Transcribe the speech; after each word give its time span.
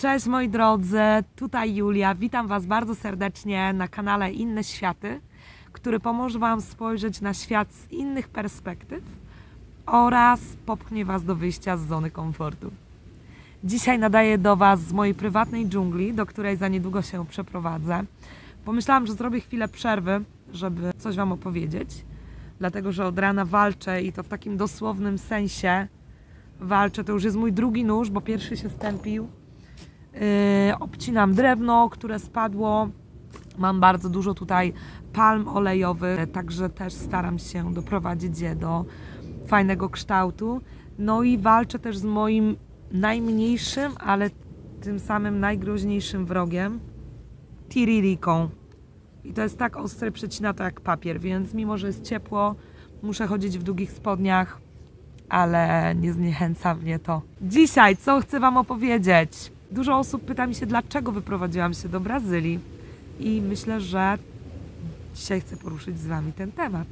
Cześć 0.00 0.26
moi 0.26 0.48
drodzy, 0.48 1.00
tutaj 1.36 1.74
Julia. 1.74 2.14
Witam 2.14 2.46
Was 2.46 2.66
bardzo 2.66 2.94
serdecznie 2.94 3.72
na 3.72 3.88
kanale 3.88 4.32
Inne 4.32 4.64
Światy, 4.64 5.20
który 5.72 6.00
pomoże 6.00 6.38
Wam 6.38 6.60
spojrzeć 6.60 7.20
na 7.20 7.34
świat 7.34 7.72
z 7.72 7.92
innych 7.92 8.28
perspektyw 8.28 9.02
oraz 9.86 10.40
popchnie 10.66 11.04
Was 11.04 11.24
do 11.24 11.36
wyjścia 11.36 11.76
z 11.76 11.86
zony 11.86 12.10
komfortu. 12.10 12.70
Dzisiaj 13.64 13.98
nadaję 13.98 14.38
do 14.38 14.56
Was 14.56 14.80
z 14.80 14.92
mojej 14.92 15.14
prywatnej 15.14 15.66
dżungli, 15.66 16.14
do 16.14 16.26
której 16.26 16.56
za 16.56 16.68
niedługo 16.68 17.02
się 17.02 17.26
przeprowadzę. 17.26 18.04
Pomyślałam, 18.64 19.06
że 19.06 19.14
zrobię 19.14 19.40
chwilę 19.40 19.68
przerwy, 19.68 20.24
żeby 20.52 20.92
coś 20.98 21.16
Wam 21.16 21.32
opowiedzieć, 21.32 22.04
dlatego 22.58 22.92
że 22.92 23.06
od 23.06 23.18
rana 23.18 23.44
walczę 23.44 24.02
i 24.02 24.12
to 24.12 24.22
w 24.22 24.28
takim 24.28 24.56
dosłownym 24.56 25.18
sensie 25.18 25.88
walczę. 26.60 27.04
To 27.04 27.12
już 27.12 27.24
jest 27.24 27.36
mój 27.36 27.52
drugi 27.52 27.84
nóż, 27.84 28.10
bo 28.10 28.20
pierwszy 28.20 28.56
się 28.56 28.70
stępił. 28.70 29.39
Yy, 30.14 30.78
obcinam 30.80 31.34
drewno, 31.34 31.88
które 31.88 32.18
spadło. 32.18 32.88
Mam 33.58 33.80
bardzo 33.80 34.08
dużo 34.08 34.34
tutaj 34.34 34.72
palm 35.12 35.48
olejowych, 35.48 36.32
także 36.32 36.70
też 36.70 36.92
staram 36.92 37.38
się 37.38 37.74
doprowadzić 37.74 38.40
je 38.40 38.56
do 38.56 38.84
fajnego 39.46 39.88
kształtu. 39.88 40.60
No 40.98 41.22
i 41.22 41.38
walczę 41.38 41.78
też 41.78 41.98
z 41.98 42.04
moim 42.04 42.56
najmniejszym, 42.92 43.92
ale 43.98 44.30
tym 44.80 44.98
samym 44.98 45.40
najgroźniejszym 45.40 46.26
wrogiem, 46.26 46.80
tiririką. 47.68 48.48
I 49.24 49.32
to 49.32 49.42
jest 49.42 49.58
tak 49.58 49.76
ostre, 49.76 50.10
przecina 50.10 50.54
to 50.54 50.64
jak 50.64 50.80
papier, 50.80 51.20
więc 51.20 51.54
mimo, 51.54 51.78
że 51.78 51.86
jest 51.86 52.02
ciepło, 52.02 52.54
muszę 53.02 53.26
chodzić 53.26 53.58
w 53.58 53.62
długich 53.62 53.92
spodniach, 53.92 54.60
ale 55.28 55.94
nie 55.94 56.12
zniechęca 56.12 56.74
mnie 56.74 56.98
to. 56.98 57.22
Dzisiaj, 57.42 57.96
co 57.96 58.20
chcę 58.20 58.40
Wam 58.40 58.56
opowiedzieć? 58.56 59.52
Dużo 59.70 59.98
osób 59.98 60.24
pyta 60.24 60.46
mi 60.46 60.54
się, 60.54 60.66
dlaczego 60.66 61.12
wyprowadziłam 61.12 61.74
się 61.74 61.88
do 61.88 62.00
Brazylii. 62.00 62.58
I 63.20 63.42
myślę, 63.48 63.80
że 63.80 64.18
dzisiaj 65.14 65.40
chcę 65.40 65.56
poruszyć 65.56 65.98
z 65.98 66.06
Wami 66.06 66.32
ten 66.32 66.52
temat. 66.52 66.88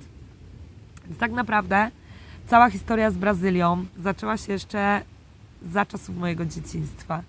Więc 1.06 1.18
tak 1.18 1.32
naprawdę 1.32 1.90
cała 2.46 2.70
historia 2.70 3.10
z 3.10 3.16
Brazylią 3.16 3.84
zaczęła 3.98 4.36
się 4.36 4.52
jeszcze 4.52 5.02
za 5.72 5.86
czasów 5.86 6.16
mojego 6.16 6.44
dzieciństwa. 6.44 7.22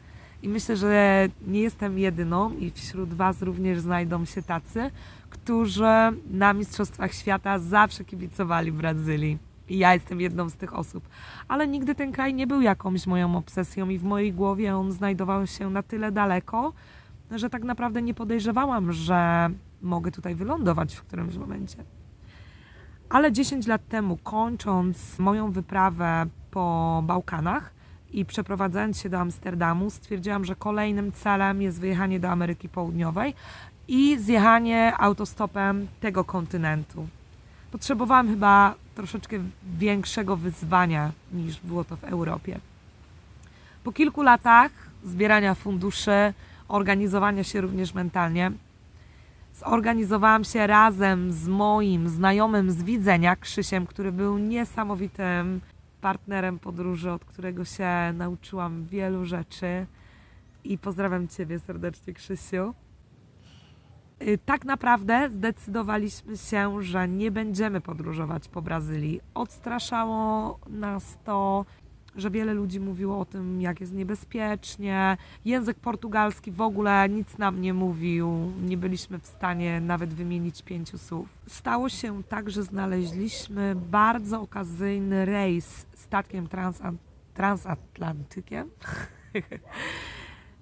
I 0.44 0.50
myślę, 0.50 0.78
że 0.78 1.28
nie 1.48 1.62
jestem 1.62 2.00
jedyną 2.00 2.52
i 2.52 2.72
wśród 2.72 3.14
Was 3.14 3.42
również 3.42 3.80
znajdą 3.80 4.26
się 4.26 4.42
tacy, 4.42 4.92
którzy 5.30 5.84
na 6.32 6.54
Mistrzostwach 6.54 7.14
Świata 7.14 7.60
zawsze 7.60 8.06
kibicowali 8.06 8.72
Brazylii. 8.72 9.49
I 9.70 9.78
ja 9.78 9.94
jestem 9.94 10.22
jedną 10.22 10.50
z 10.50 10.56
tych 10.56 10.76
osób. 10.76 11.10
Ale 11.48 11.68
nigdy 11.68 11.96
ten 11.96 12.12
kraj 12.12 12.34
nie 12.34 12.48
był 12.48 12.62
jakąś 12.62 13.08
moją 13.08 13.36
obsesją 13.36 13.90
i 13.90 13.98
w 13.98 14.04
mojej 14.04 14.34
głowie 14.34 14.76
on 14.76 14.92
znajdował 14.92 15.48
się 15.48 15.70
na 15.70 15.84
tyle 15.84 16.12
daleko, 16.12 16.74
że 17.32 17.50
tak 17.50 17.64
naprawdę 17.64 18.02
nie 18.02 18.14
podejrzewałam, 18.14 18.92
że 18.92 19.50
mogę 19.82 20.12
tutaj 20.12 20.36
wylądować 20.36 20.96
w 20.96 21.02
którymś 21.02 21.36
momencie. 21.36 21.78
Ale 23.10 23.32
10 23.32 23.68
lat 23.68 23.88
temu, 23.88 24.18
kończąc 24.18 25.20
moją 25.20 25.52
wyprawę 25.52 26.26
po 26.52 27.04
Bałkanach 27.06 27.74
i 28.12 28.26
przeprowadzając 28.26 29.00
się 29.00 29.10
do 29.10 29.20
Amsterdamu, 29.20 29.90
stwierdziłam, 29.90 30.46
że 30.46 30.56
kolejnym 30.56 31.12
celem 31.12 31.62
jest 31.62 31.80
wyjechanie 31.80 32.20
do 32.20 32.30
Ameryki 32.30 32.70
Południowej 32.70 33.34
i 33.88 34.18
zjechanie 34.20 34.94
autostopem 34.98 35.88
tego 36.00 36.24
kontynentu. 36.24 37.08
Potrzebowałam 37.72 38.30
chyba 38.30 38.76
troszeczkę 38.96 39.40
większego 39.78 40.38
wyzwania 40.38 41.12
niż 41.34 41.60
było 41.60 41.84
to 41.84 41.98
w 41.98 42.04
Europie. 42.04 42.60
Po 43.84 43.92
kilku 43.92 44.22
latach 44.22 44.72
zbierania 45.04 45.56
funduszy, 45.56 46.34
organizowania 46.68 47.44
się 47.44 47.62
również 47.62 47.94
mentalnie, 47.94 48.52
zorganizowałam 49.56 50.44
się 50.44 50.68
razem 50.68 51.34
z 51.34 51.48
moim 51.48 52.10
znajomym 52.10 52.72
z 52.72 52.84
widzenia, 52.84 53.36
Krzysiem, 53.36 53.86
który 53.86 54.12
był 54.12 54.38
niesamowitym 54.38 55.62
partnerem 56.02 56.60
podróży, 56.60 57.12
od 57.12 57.26
którego 57.26 57.66
się 57.66 58.14
nauczyłam 58.14 58.86
wielu 58.86 59.26
rzeczy. 59.26 59.86
I 60.64 60.78
pozdrawiam 60.78 61.28
Ciebie 61.28 61.60
serdecznie, 61.60 62.14
Krzysiu. 62.14 62.74
Y, 64.22 64.38
tak 64.46 64.66
naprawdę 64.66 65.30
zdecydowaliśmy 65.30 66.38
się, 66.38 66.84
że 66.84 67.08
nie 67.08 67.32
będziemy 67.32 67.82
podróżować 67.82 68.48
po 68.48 68.62
Brazylii. 68.62 69.22
Odstraszało 69.34 70.60
nas 70.70 71.18
to, 71.26 71.66
że 72.16 72.32
wiele 72.32 72.54
ludzi 72.54 72.80
mówiło 72.80 73.20
o 73.20 73.26
tym, 73.26 73.62
jak 73.62 73.82
jest 73.82 73.94
niebezpiecznie. 73.94 75.18
Język 75.46 75.80
portugalski 75.80 76.52
w 76.52 76.62
ogóle 76.62 77.10
nic 77.10 77.38
nam 77.38 77.62
nie 77.62 77.74
mówił. 77.74 78.52
Nie 78.66 78.78
byliśmy 78.78 79.20
w 79.20 79.26
stanie 79.26 79.82
nawet 79.82 80.14
wymienić 80.14 80.62
pięciu 80.62 80.98
słów. 80.98 81.28
Stało 81.48 81.90
się 81.90 82.24
tak, 82.24 82.50
że 82.50 82.64
znaleźliśmy 82.64 83.76
bardzo 83.92 84.42
okazyjny 84.42 85.26
rejs 85.26 85.86
statkiem 85.96 86.48
transatlantykiem. 87.34 88.70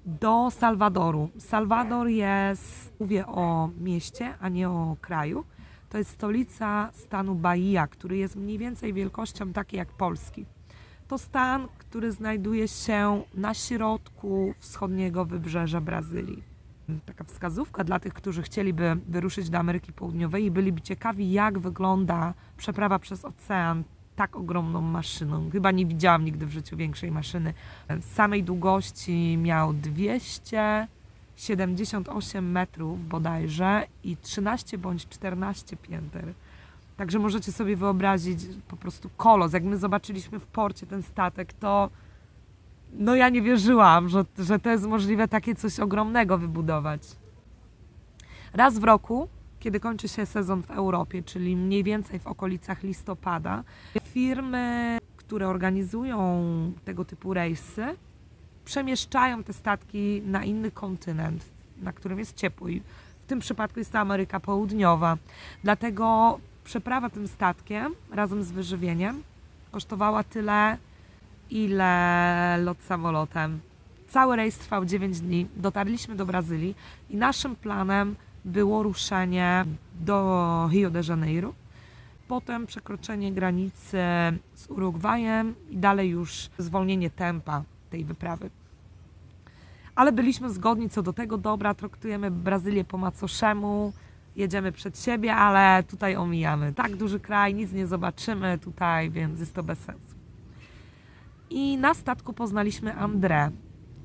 do 0.08 0.52
Salwadoru. 0.52 1.30
Salwador 1.38 2.08
jest, 2.08 2.94
mówię 3.00 3.28
o 3.28 3.70
mieście, 3.80 4.34
a 4.40 4.50
nie 4.50 4.70
o 4.70 4.96
kraju. 5.02 5.46
To 5.90 5.98
jest 5.98 6.10
stolica 6.10 6.90
stanu 6.94 7.36
Bahia, 7.36 7.88
który 7.88 8.18
jest 8.18 8.36
mniej 8.36 8.58
więcej 8.58 8.94
wielkością 8.94 9.54
takiej 9.54 9.78
jak 9.78 9.88
Polski. 9.88 10.46
To 11.08 11.18
stan, 11.18 11.68
który 11.78 12.12
znajduje 12.12 12.68
się 12.68 13.24
na 13.34 13.54
środku 13.54 14.54
wschodniego 14.60 15.26
wybrzeża 15.26 15.82
Brazylii. 15.82 16.44
Taka 17.06 17.24
wskazówka 17.24 17.84
dla 17.84 18.00
tych, 18.00 18.14
którzy 18.14 18.42
chcieliby 18.42 18.98
wyruszyć 19.08 19.50
do 19.50 19.58
Ameryki 19.58 19.94
Południowej 19.94 20.46
i 20.46 20.52
byliby 20.52 20.82
ciekawi, 20.82 21.32
jak 21.32 21.60
wygląda 21.60 22.34
przeprawa 22.58 23.00
przez 23.00 23.26
ocean 23.26 23.84
tak 24.18 24.36
ogromną 24.36 24.82
maszyną. 24.82 25.50
Chyba 25.52 25.72
nie 25.72 25.86
widziałam 25.86 26.26
nigdy 26.26 26.46
w 26.46 26.52
życiu 26.52 26.78
większej 26.78 27.12
maszyny. 27.12 27.54
Z 28.02 28.06
samej 28.06 28.44
długości 28.44 29.38
miał 29.38 29.74
278 29.74 32.52
metrów 32.52 33.08
bodajże 33.08 33.88
i 34.04 34.18
13 34.18 34.78
bądź 34.78 35.08
14 35.08 35.78
pięter. 35.78 36.34
Także 36.98 37.20
możecie 37.20 37.52
sobie 37.52 37.76
wyobrazić 37.76 38.40
po 38.68 38.78
prostu 38.78 39.10
kolos. 39.18 39.54
Jak 39.54 39.64
my 39.64 39.78
zobaczyliśmy 39.78 40.40
w 40.40 40.48
porcie 40.48 40.86
ten 40.86 41.04
statek, 41.04 41.54
to 41.54 41.90
no 42.94 43.16
ja 43.16 43.30
nie 43.30 43.42
wierzyłam, 43.42 44.10
że, 44.10 44.26
że 44.40 44.60
to 44.60 44.70
jest 44.70 44.86
możliwe 44.86 45.28
takie 45.28 45.56
coś 45.56 45.80
ogromnego 45.80 46.38
wybudować. 46.38 47.02
Raz 48.54 48.80
w 48.80 48.84
roku 48.84 49.28
kiedy 49.68 49.80
kończy 49.80 50.08
się 50.08 50.26
sezon 50.26 50.64
w 50.64 50.72
Europie, 50.72 51.24
czyli 51.24 51.56
mniej 51.56 51.84
więcej 51.84 52.20
w 52.20 52.28
okolicach 52.28 52.84
listopada, 52.84 53.64
firmy, 54.04 54.98
które 55.18 55.48
organizują 55.48 56.44
tego 56.86 57.06
typu 57.06 57.34
rejsy, 57.34 57.86
przemieszczają 58.66 59.44
te 59.44 59.54
statki 59.54 60.22
na 60.26 60.44
inny 60.44 60.72
kontynent, 60.72 61.46
na 61.82 61.94
którym 61.94 62.20
jest 62.20 62.36
ciepło. 62.36 62.68
W 63.22 63.26
tym 63.28 63.40
przypadku 63.40 63.80
jest 63.80 63.92
to 63.92 64.00
Ameryka 64.00 64.40
Południowa. 64.40 65.18
Dlatego 65.64 66.40
przeprawa 66.64 67.10
tym 67.10 67.28
statkiem 67.28 67.96
razem 68.12 68.44
z 68.44 68.52
wyżywieniem 68.52 69.24
kosztowała 69.72 70.24
tyle, 70.24 70.78
ile 71.50 72.58
lot 72.64 72.84
samolotem. 72.84 73.60
Cały 74.10 74.36
rejs 74.36 74.58
trwał 74.58 74.86
9 74.86 75.20
dni. 75.20 75.48
Dotarliśmy 75.56 76.16
do 76.16 76.26
Brazylii 76.26 76.76
i 77.10 77.18
naszym 77.18 77.56
planem 77.56 78.16
było 78.48 78.84
ruszenie 78.84 79.66
do 80.00 80.70
Rio 80.72 80.90
de 80.90 81.02
Janeiro, 81.10 81.54
potem 82.28 82.68
przekroczenie 82.68 83.32
granicy 83.32 83.98
z 84.56 84.70
Urugwajem 84.70 85.56
i 85.70 85.78
dalej 85.78 86.10
już 86.10 86.50
zwolnienie 86.58 87.10
tempa 87.10 87.64
tej 87.90 88.04
wyprawy. 88.04 88.50
Ale 89.96 90.12
byliśmy 90.12 90.50
zgodni 90.50 90.90
co 90.90 91.04
do 91.04 91.14
tego, 91.14 91.38
dobra, 91.38 91.74
traktujemy 91.74 92.32
Brazylię 92.32 92.84
po 92.84 92.98
macoszemu, 92.98 93.94
jedziemy 94.36 94.72
przed 94.72 95.00
siebie, 95.00 95.36
ale 95.36 95.84
tutaj 95.84 96.16
omijamy. 96.16 96.74
Tak 96.74 96.96
duży 96.96 97.20
kraj, 97.20 97.54
nic 97.54 97.72
nie 97.72 97.88
zobaczymy 97.88 98.58
tutaj, 98.58 99.10
więc 99.10 99.40
jest 99.40 99.54
to 99.54 99.64
bez 99.64 99.80
sensu. 99.80 100.16
I 101.50 101.78
na 101.78 101.94
statku 101.94 102.34
poznaliśmy 102.34 102.94
André. 102.94 103.52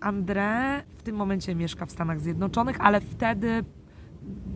André 0.00 0.82
w 0.98 1.02
tym 1.02 1.16
momencie 1.16 1.54
mieszka 1.54 1.86
w 1.86 1.90
Stanach 1.90 2.20
Zjednoczonych, 2.20 2.80
ale 2.80 3.00
wtedy 3.00 3.64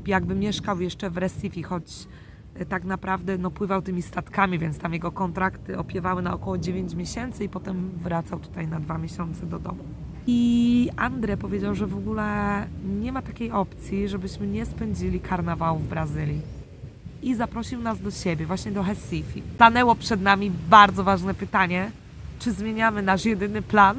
jakby 0.06 0.34
mieszkał 0.34 0.80
jeszcze 0.80 1.10
w 1.10 1.16
Recife, 1.16 1.62
choć 1.62 2.08
e, 2.54 2.66
tak 2.66 2.84
naprawdę 2.84 3.38
no, 3.38 3.50
pływał 3.50 3.82
tymi 3.82 4.02
statkami, 4.02 4.58
więc 4.58 4.78
tam 4.78 4.92
jego 4.92 5.12
kontrakty 5.12 5.78
opiewały 5.78 6.22
na 6.22 6.34
około 6.34 6.58
9 6.58 6.94
miesięcy 6.94 7.44
i 7.44 7.48
potem 7.48 7.90
wracał 7.96 8.40
tutaj 8.40 8.68
na 8.68 8.80
dwa 8.80 8.98
miesiące 8.98 9.46
do 9.46 9.58
domu. 9.58 9.84
I 10.26 10.90
Andre 10.96 11.36
powiedział, 11.36 11.74
że 11.74 11.86
w 11.86 11.96
ogóle 11.96 12.66
nie 13.00 13.12
ma 13.12 13.22
takiej 13.22 13.50
opcji, 13.50 14.08
żebyśmy 14.08 14.46
nie 14.46 14.66
spędzili 14.66 15.20
karnawału 15.20 15.78
w 15.78 15.88
Brazylii. 15.88 16.40
I 17.22 17.34
zaprosił 17.34 17.80
nas 17.80 18.00
do 18.00 18.10
siebie, 18.10 18.46
właśnie 18.46 18.72
do 18.72 18.82
Recife. 18.82 19.40
Stanęło 19.54 19.94
przed 19.94 20.22
nami 20.22 20.52
bardzo 20.70 21.04
ważne 21.04 21.34
pytanie, 21.34 21.90
czy 22.38 22.52
zmieniamy 22.52 23.02
nasz 23.02 23.24
jedyny 23.24 23.62
plan, 23.62 23.96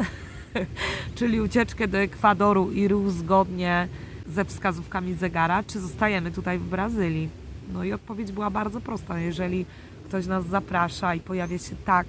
czyli 1.15 1.41
ucieczkę 1.41 1.87
do 1.87 1.97
Ekwadoru 1.97 2.71
i 2.71 2.87
ruch 2.87 3.09
zgodnie 3.09 3.87
ze 4.29 4.45
wskazówkami 4.45 5.13
zegara, 5.13 5.63
czy 5.63 5.79
zostajemy 5.79 6.31
tutaj 6.31 6.59
w 6.59 6.69
Brazylii? 6.69 7.29
No 7.73 7.83
i 7.83 7.93
odpowiedź 7.93 8.31
była 8.31 8.49
bardzo 8.49 8.81
prosta. 8.81 9.19
Jeżeli 9.19 9.65
ktoś 10.05 10.25
nas 10.25 10.45
zaprasza 10.45 11.15
i 11.15 11.19
pojawia 11.19 11.57
się 11.57 11.75
tak 11.85 12.07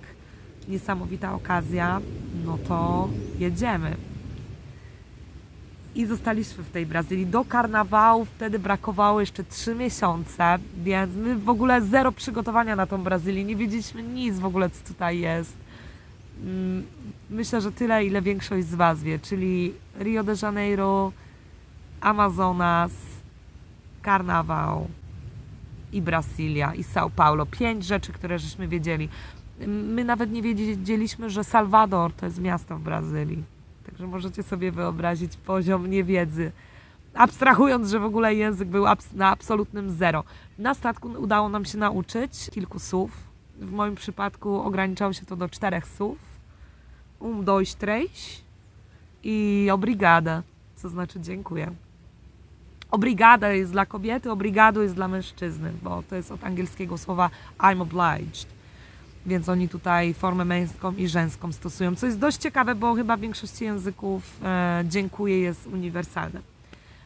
niesamowita 0.68 1.34
okazja, 1.34 2.00
no 2.44 2.58
to 2.68 3.08
jedziemy. 3.38 3.96
I 5.94 6.06
zostaliśmy 6.06 6.64
w 6.64 6.70
tej 6.70 6.86
Brazylii. 6.86 7.26
Do 7.26 7.44
karnawału 7.44 8.24
wtedy 8.24 8.58
brakowało 8.58 9.20
jeszcze 9.20 9.44
trzy 9.44 9.74
miesiące, 9.74 10.58
więc 10.84 11.14
my 11.16 11.36
w 11.36 11.48
ogóle 11.48 11.82
zero 11.82 12.12
przygotowania 12.12 12.76
na 12.76 12.86
tą 12.86 13.02
Brazylię. 13.02 13.44
Nie 13.44 13.56
wiedzieliśmy 13.56 14.02
nic 14.02 14.38
w 14.38 14.44
ogóle, 14.44 14.70
co 14.70 14.84
tutaj 14.88 15.18
jest. 15.18 15.56
Mm, 16.44 16.82
myślę, 17.30 17.60
że 17.60 17.72
tyle, 17.72 18.04
ile 18.04 18.22
większość 18.22 18.66
z 18.66 18.74
Was 18.74 19.02
wie, 19.02 19.18
czyli 19.18 19.72
Rio 20.00 20.24
de 20.24 20.34
Janeiro, 20.42 21.12
Amazonas, 22.00 22.92
Karnawał 24.02 24.88
i 25.92 26.02
Brasilia 26.02 26.74
i 26.74 26.82
São 26.82 27.10
Paulo. 27.10 27.46
Pięć 27.46 27.84
rzeczy, 27.84 28.12
które 28.12 28.38
żeśmy 28.38 28.68
wiedzieli. 28.68 29.08
My 29.66 30.04
nawet 30.04 30.30
nie 30.30 30.42
wiedzieliśmy, 30.42 31.30
że 31.30 31.44
Salvador 31.44 32.12
to 32.12 32.26
jest 32.26 32.40
miasto 32.40 32.76
w 32.76 32.80
Brazylii. 32.80 33.44
Także 33.86 34.06
możecie 34.06 34.42
sobie 34.42 34.72
wyobrazić 34.72 35.36
poziom 35.36 35.90
niewiedzy. 35.90 36.52
Abstrahując, 37.14 37.90
że 37.90 38.00
w 38.00 38.04
ogóle 38.04 38.34
język 38.34 38.68
był 38.68 38.84
na 39.14 39.28
absolutnym 39.28 39.90
zero. 39.90 40.24
Na 40.58 40.74
statku 40.74 41.08
udało 41.08 41.48
nam 41.48 41.64
się 41.64 41.78
nauczyć 41.78 42.50
kilku 42.50 42.78
słów. 42.78 43.10
W 43.60 43.72
moim 43.72 43.94
przypadku 43.94 44.60
ograniczało 44.60 45.12
się 45.12 45.26
to 45.26 45.36
do 45.36 45.48
czterech 45.48 45.86
słów. 45.86 46.18
Um, 47.20 47.44
dois, 47.44 47.76
três 47.76 48.42
i 49.24 49.68
obrigada, 49.72 50.42
co 50.76 50.88
znaczy 50.88 51.20
dziękuję. 51.20 51.72
Obrigada 52.90 53.52
jest 53.52 53.72
dla 53.72 53.86
kobiety, 53.86 54.30
obrigado 54.30 54.82
jest 54.82 54.94
dla 54.94 55.08
mężczyzny, 55.08 55.72
bo 55.82 56.02
to 56.10 56.16
jest 56.16 56.32
od 56.32 56.44
angielskiego 56.44 56.98
słowa 56.98 57.30
I'm 57.58 57.82
obliged 57.82 58.58
więc 59.28 59.48
oni 59.48 59.68
tutaj 59.68 60.14
formę 60.14 60.44
męską 60.44 60.92
i 60.92 61.08
żeńską 61.08 61.52
stosują, 61.52 61.96
co 61.96 62.06
jest 62.06 62.18
dość 62.18 62.36
ciekawe, 62.36 62.74
bo 62.74 62.94
chyba 62.94 63.16
w 63.16 63.20
większości 63.20 63.64
języków 63.64 64.40
e, 64.42 64.84
dziękuję 64.88 65.40
jest 65.40 65.66
uniwersalne. 65.66 66.40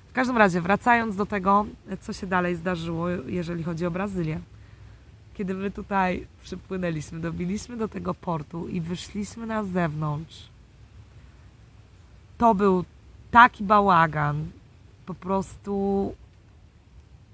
W 0.09 0.13
każdym 0.13 0.37
razie, 0.37 0.61
wracając 0.61 1.17
do 1.17 1.27
tego, 1.27 1.67
co 2.01 2.13
się 2.13 2.27
dalej 2.27 2.57
zdarzyło, 2.57 3.09
jeżeli 3.09 3.63
chodzi 3.63 3.87
o 3.87 3.91
Brazylię. 3.91 4.41
Kiedy 5.35 5.55
my 5.55 5.71
tutaj 5.71 6.27
przypłynęliśmy, 6.43 7.21
dobiliśmy 7.21 7.77
do 7.77 7.89
tego 7.89 8.15
portu 8.15 8.69
i 8.69 8.81
wyszliśmy 8.81 9.47
na 9.47 9.65
zewnątrz, 9.65 10.49
to 12.39 12.55
był 12.55 12.85
taki 13.31 13.65
bałagan. 13.65 14.47
Po 15.07 15.15
prostu 15.15 16.15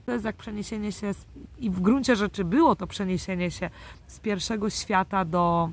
to 0.06 0.12
jest 0.12 0.25
jak 0.25 0.37
przeniesienie 0.37 0.93
się, 0.93 1.15
z, 1.15 1.26
i 1.59 1.70
w 1.70 1.81
gruncie 1.81 2.17
rzeczy 2.17 2.44
było 2.44 2.76
to 2.76 2.87
przeniesienie 2.87 3.50
się 3.50 3.70
z 4.06 4.20
pierwszego 4.20 4.70
świata 4.70 5.25
do 5.25 5.70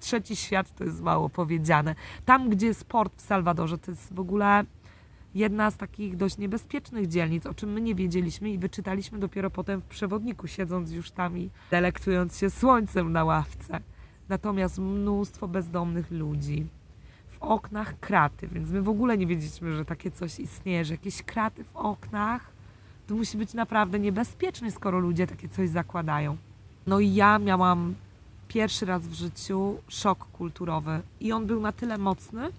trzeci 0.00 0.36
świat, 0.36 0.74
to 0.74 0.84
jest 0.84 1.00
mało 1.00 1.28
powiedziane. 1.28 1.94
Tam, 2.24 2.48
gdzie 2.48 2.66
jest 2.66 2.84
port 2.84 3.12
w 3.16 3.20
Salwadorze, 3.20 3.78
to 3.78 3.90
jest 3.90 4.14
w 4.14 4.20
ogóle 4.20 4.64
jedna 5.34 5.70
z 5.70 5.76
takich 5.76 6.16
dość 6.16 6.38
niebezpiecznych 6.38 7.08
dzielnic, 7.08 7.46
o 7.46 7.54
czym 7.54 7.72
my 7.72 7.80
nie 7.80 7.94
wiedzieliśmy 7.94 8.50
i 8.50 8.58
wyczytaliśmy 8.58 9.18
dopiero 9.18 9.50
potem 9.50 9.80
w 9.80 9.84
przewodniku, 9.84 10.46
siedząc 10.46 10.92
już 10.92 11.10
tam 11.10 11.38
i 11.38 11.50
delektując 11.70 12.38
się 12.38 12.50
słońcem 12.50 13.12
na 13.12 13.24
ławce. 13.24 13.80
Natomiast 14.28 14.78
mnóstwo 14.78 15.48
bezdomnych 15.48 16.10
ludzi. 16.10 16.66
Oknach 17.48 18.00
kraty, 18.00 18.48
więc 18.48 18.70
my 18.70 18.82
w 18.82 18.88
ogóle 18.88 19.18
nie 19.18 19.26
wiedzieliśmy, 19.26 19.76
że 19.76 19.84
takie 19.84 20.10
coś 20.10 20.40
istnieje, 20.40 20.84
że 20.84 20.94
jakieś 20.94 21.22
kraty 21.22 21.64
w 21.64 21.76
oknach 21.76 22.52
to 23.06 23.14
musi 23.14 23.38
być 23.38 23.54
naprawdę 23.54 23.98
niebezpieczne, 23.98 24.70
skoro 24.70 24.98
ludzie 24.98 25.26
takie 25.26 25.48
coś 25.48 25.68
zakładają. 25.68 26.36
No 26.86 27.00
i 27.00 27.14
ja 27.14 27.38
miałam 27.38 27.94
pierwszy 28.48 28.86
raz 28.86 29.08
w 29.08 29.14
życiu 29.14 29.76
szok 29.88 30.24
kulturowy 30.24 31.00
i 31.20 31.32
on 31.32 31.46
był 31.46 31.60
na 31.60 31.72
tyle 31.72 31.98
mocny, 31.98 32.50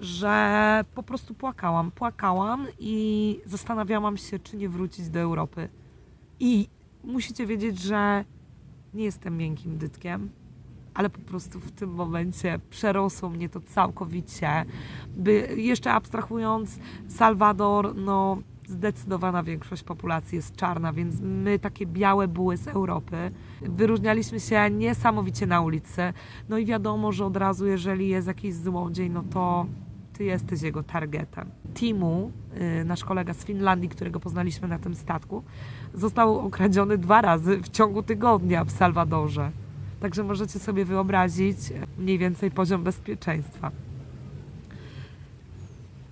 że 0.00 0.84
po 0.94 1.02
prostu 1.02 1.34
płakałam. 1.34 1.90
Płakałam 1.90 2.66
i 2.78 3.40
zastanawiałam 3.46 4.16
się, 4.16 4.38
czy 4.38 4.56
nie 4.56 4.68
wrócić 4.68 5.08
do 5.08 5.20
Europy. 5.20 5.68
I 6.40 6.68
musicie 7.04 7.46
wiedzieć, 7.46 7.80
że 7.80 8.24
nie 8.94 9.04
jestem 9.04 9.36
miękkim 9.36 9.78
dytkiem, 9.78 10.30
ale 10.98 11.10
po 11.10 11.18
prostu 11.18 11.60
w 11.60 11.72
tym 11.72 11.90
momencie 11.90 12.60
przerosło 12.70 13.30
mnie 13.30 13.48
to 13.48 13.60
całkowicie. 13.60 14.64
By, 15.16 15.48
jeszcze 15.56 15.92
abstrahując, 15.92 16.78
Salwador, 17.08 17.96
no 17.96 18.38
zdecydowana 18.68 19.42
większość 19.42 19.82
populacji 19.82 20.36
jest 20.36 20.56
czarna, 20.56 20.92
więc 20.92 21.20
my 21.20 21.58
takie 21.58 21.86
białe 21.86 22.28
buły 22.28 22.56
z 22.56 22.68
Europy 22.68 23.30
wyróżnialiśmy 23.60 24.40
się 24.40 24.70
niesamowicie 24.70 25.46
na 25.46 25.60
ulicy. 25.60 26.12
No 26.48 26.58
i 26.58 26.66
wiadomo, 26.66 27.12
że 27.12 27.26
od 27.26 27.36
razu 27.36 27.66
jeżeli 27.66 28.08
jest 28.08 28.26
jakiś 28.26 28.54
złodziej, 28.54 29.10
no 29.10 29.22
to 29.30 29.66
ty 30.12 30.24
jesteś 30.24 30.62
jego 30.62 30.82
targetem. 30.82 31.50
Timu, 31.74 32.32
y, 32.80 32.84
nasz 32.84 33.04
kolega 33.04 33.34
z 33.34 33.44
Finlandii, 33.44 33.88
którego 33.88 34.20
poznaliśmy 34.20 34.68
na 34.68 34.78
tym 34.78 34.94
statku, 34.94 35.42
został 35.94 36.38
okradziony 36.38 36.98
dwa 36.98 37.22
razy 37.22 37.58
w 37.62 37.68
ciągu 37.68 38.02
tygodnia 38.02 38.64
w 38.64 38.70
Salwadorze. 38.70 39.50
Także 40.00 40.24
możecie 40.24 40.58
sobie 40.58 40.84
wyobrazić 40.84 41.58
mniej 41.98 42.18
więcej 42.18 42.50
poziom 42.50 42.82
bezpieczeństwa 42.82 43.70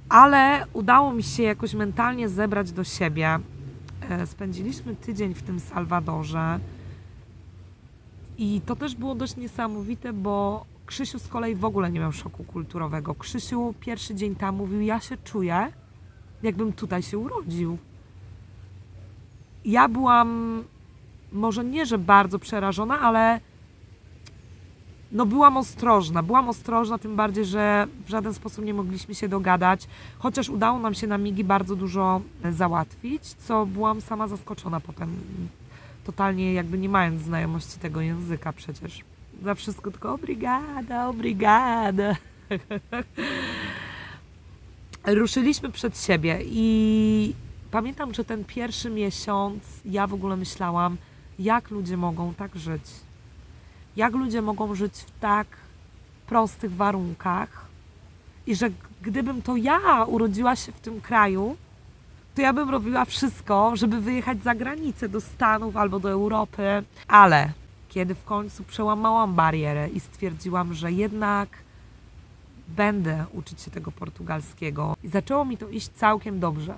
ale 0.09 0.67
udało 0.73 1.13
mi 1.13 1.23
się 1.23 1.43
jakoś 1.43 1.75
mentalnie 1.75 2.29
zebrać 2.29 2.73
do 2.73 2.85
siebie. 2.85 3.39
E, 4.11 4.27
spędziliśmy 4.27 4.97
tydzień 4.97 5.35
w 5.35 5.43
tym 5.43 5.61
Salwadorze 5.61 6.61
i 8.39 8.61
to 8.67 8.77
też 8.77 8.95
było 8.95 9.15
dość 9.15 9.37
niesamowite, 9.37 10.13
bo 10.13 10.65
Krzysiu 10.87 11.19
z 11.19 11.29
kolei 11.29 11.55
w 11.55 11.65
ogóle 11.65 11.91
nie 11.91 12.01
miał 12.01 12.13
szoku 12.13 12.45
kulturowego. 12.45 13.15
Krzysiu 13.15 13.75
pierwszy 13.81 14.15
dzień 14.15 14.35
tam 14.35 14.57
mówił: 14.57 14.81
Ja 14.81 15.01
się 15.01 15.17
czuję, 15.25 15.73
jakbym 16.43 16.73
tutaj 16.73 17.03
się 17.03 17.19
urodził. 17.19 17.79
Ja 19.65 19.89
byłam, 19.89 20.63
może 21.33 21.65
nie, 21.65 21.87
że 21.87 21.99
bardzo 21.99 22.39
przerażona, 22.39 23.01
ale 23.01 23.41
no 25.17 25.27
byłam 25.27 25.57
ostrożna, 25.57 26.23
byłam 26.23 26.49
ostrożna, 26.49 26.99
tym 26.99 27.17
bardziej, 27.17 27.45
że 27.45 27.87
w 28.07 28.11
żaden 28.11 28.35
sposób 28.35 28.65
nie 28.65 28.75
mogliśmy 28.75 29.15
się 29.15 29.29
dogadać, 29.29 29.89
chociaż 30.19 30.49
udało 30.49 30.79
nam 30.79 30.95
się 30.95 31.07
na 31.07 31.19
migi 31.19 31.45
bardzo 31.45 31.77
dużo 31.77 32.21
e, 32.43 32.53
załatwić, 32.53 33.25
co 33.25 33.67
byłam 33.67 34.01
sama 34.01 34.29
zaskoczona 34.29 34.81
potem, 34.81 35.17
totalnie 36.05 36.53
jakby 36.53 36.79
nie 36.79 36.89
mając 36.89 37.23
znajomości 37.23 37.79
tego 37.79 38.01
języka 38.01 38.53
przecież. 38.53 39.01
Za 39.43 39.55
wszystko 39.55 39.91
tylko 39.91 40.15
obrigada, 40.15 41.09
obrigada. 41.09 42.17
Ruszyliśmy 45.07 45.73
przed 45.73 46.01
siebie 46.01 46.39
i 46.45 47.35
pamiętam, 47.71 48.15
że 48.15 48.25
ten 48.25 48.45
pierwszy 48.45 48.91
miesiąc 48.91 49.63
ja 49.85 50.07
w 50.07 50.15
ogóle 50.15 50.37
myślałam, 50.37 50.97
jak 51.39 51.71
ludzie 51.71 51.97
mogą 51.97 52.35
tak 52.35 52.57
żyć 52.57 53.06
jak 53.97 54.15
ludzie 54.15 54.43
mogą 54.43 54.75
żyć 54.75 54.95
w 54.95 55.21
tak 55.21 55.47
prostych 56.27 56.75
warunkach 56.75 57.67
i 58.47 58.55
że 58.57 58.71
gdybym 59.03 59.43
to 59.43 59.57
ja 59.57 60.05
urodziła 60.05 60.57
się 60.57 60.73
w 60.73 60.81
tym 60.81 61.01
kraju, 61.01 61.57
to 62.35 62.43
ja 62.43 62.53
bym 62.53 62.71
robiła 62.71 63.05
wszystko, 63.05 63.77
żeby 63.77 64.01
wyjechać 64.01 64.43
za 64.43 64.55
granicę 64.55 65.09
do 65.09 65.21
Stanów 65.21 65.77
albo 65.77 66.01
do 66.01 66.11
Europy. 66.11 66.83
Ale 67.09 67.53
kiedy 67.89 68.15
w 68.15 68.25
końcu 68.25 68.65
przełamałam 68.65 69.35
barierę 69.35 69.89
i 69.89 70.01
stwierdziłam, 70.01 70.75
że 70.75 70.93
jednak 70.93 71.49
będę 72.69 73.25
uczyć 73.33 73.61
się 73.61 73.71
tego 73.71 73.93
portugalskiego, 73.93 74.97
i 75.05 75.09
zaczęło 75.09 75.45
mi 75.45 75.57
to 75.57 75.69
iść 75.69 75.89
całkiem 75.89 76.41
dobrze 76.41 76.75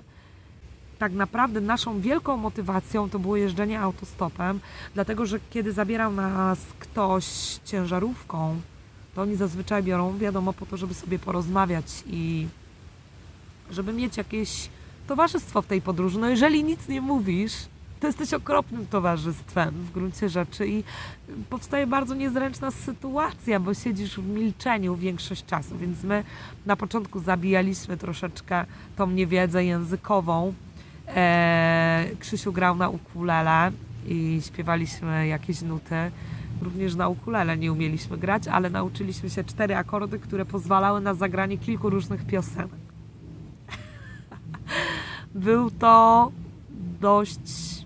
tak 0.99 1.13
naprawdę 1.13 1.61
naszą 1.61 2.01
wielką 2.01 2.37
motywacją 2.37 3.09
to 3.09 3.19
było 3.19 3.37
jeżdżenie 3.37 3.79
autostopem, 3.79 4.59
dlatego 4.93 5.25
że 5.25 5.39
kiedy 5.49 5.71
zabierał 5.71 6.13
nas 6.13 6.59
ktoś 6.79 7.25
ciężarówką, 7.65 8.61
to 9.15 9.21
oni 9.21 9.35
zazwyczaj 9.35 9.83
biorą, 9.83 10.17
wiadomo, 10.17 10.53
po 10.53 10.65
to, 10.65 10.77
żeby 10.77 10.93
sobie 10.93 11.19
porozmawiać 11.19 12.03
i 12.07 12.47
żeby 13.71 13.93
mieć 13.93 14.17
jakieś 14.17 14.69
towarzystwo 15.07 15.61
w 15.61 15.67
tej 15.67 15.81
podróży. 15.81 16.19
No 16.19 16.29
jeżeli 16.29 16.63
nic 16.63 16.87
nie 16.87 17.01
mówisz, 17.01 17.53
to 17.99 18.07
jesteś 18.07 18.33
okropnym 18.33 18.87
towarzystwem 18.87 19.71
w 19.71 19.91
gruncie 19.91 20.29
rzeczy 20.29 20.67
i 20.67 20.83
powstaje 21.49 21.87
bardzo 21.87 22.15
niezręczna 22.15 22.71
sytuacja, 22.71 23.59
bo 23.59 23.73
siedzisz 23.73 24.19
w 24.19 24.27
milczeniu 24.27 24.95
większość 24.95 25.45
czasu, 25.45 25.77
więc 25.77 26.03
my 26.03 26.23
na 26.65 26.75
początku 26.75 27.19
zabijaliśmy 27.19 27.97
troszeczkę 27.97 28.65
tą 28.95 29.11
niewiedzę 29.11 29.65
językową, 29.65 30.53
E, 31.15 32.05
Krzysiu 32.19 32.53
grał 32.53 32.75
na 32.75 32.89
ukulele 32.89 33.71
i 34.07 34.41
śpiewaliśmy 34.45 35.27
jakieś 35.27 35.61
nuty. 35.61 36.11
Również 36.61 36.95
na 36.95 37.07
ukulele 37.07 37.57
nie 37.57 37.71
umieliśmy 37.71 38.17
grać, 38.17 38.47
ale 38.47 38.69
nauczyliśmy 38.69 39.29
się 39.29 39.43
cztery 39.43 39.75
akordy, 39.75 40.19
które 40.19 40.45
pozwalały 40.45 41.01
na 41.01 41.13
zagranie 41.13 41.57
kilku 41.57 41.89
różnych 41.89 42.25
piosenek. 42.25 42.79
Był 45.35 45.71
to 45.71 46.31
dość 47.01 47.79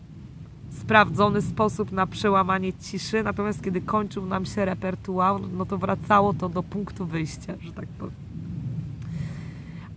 sprawdzony 0.72 1.42
sposób 1.42 1.92
na 1.92 2.08
przełamanie 2.08 2.74
ciszy, 2.74 3.24
natomiast 3.24 3.64
kiedy 3.64 3.82
kończył 3.82 4.26
nam 4.26 4.46
się 4.46 4.66
repertuar, 4.66 5.42
no 5.58 5.66
to 5.66 5.78
wracało 5.78 6.34
to 6.34 6.50
do 6.50 6.64
punktu 6.64 7.06
wyjścia, 7.06 7.54
że 7.62 7.72
tak 7.72 7.88
powiem. 7.88 8.16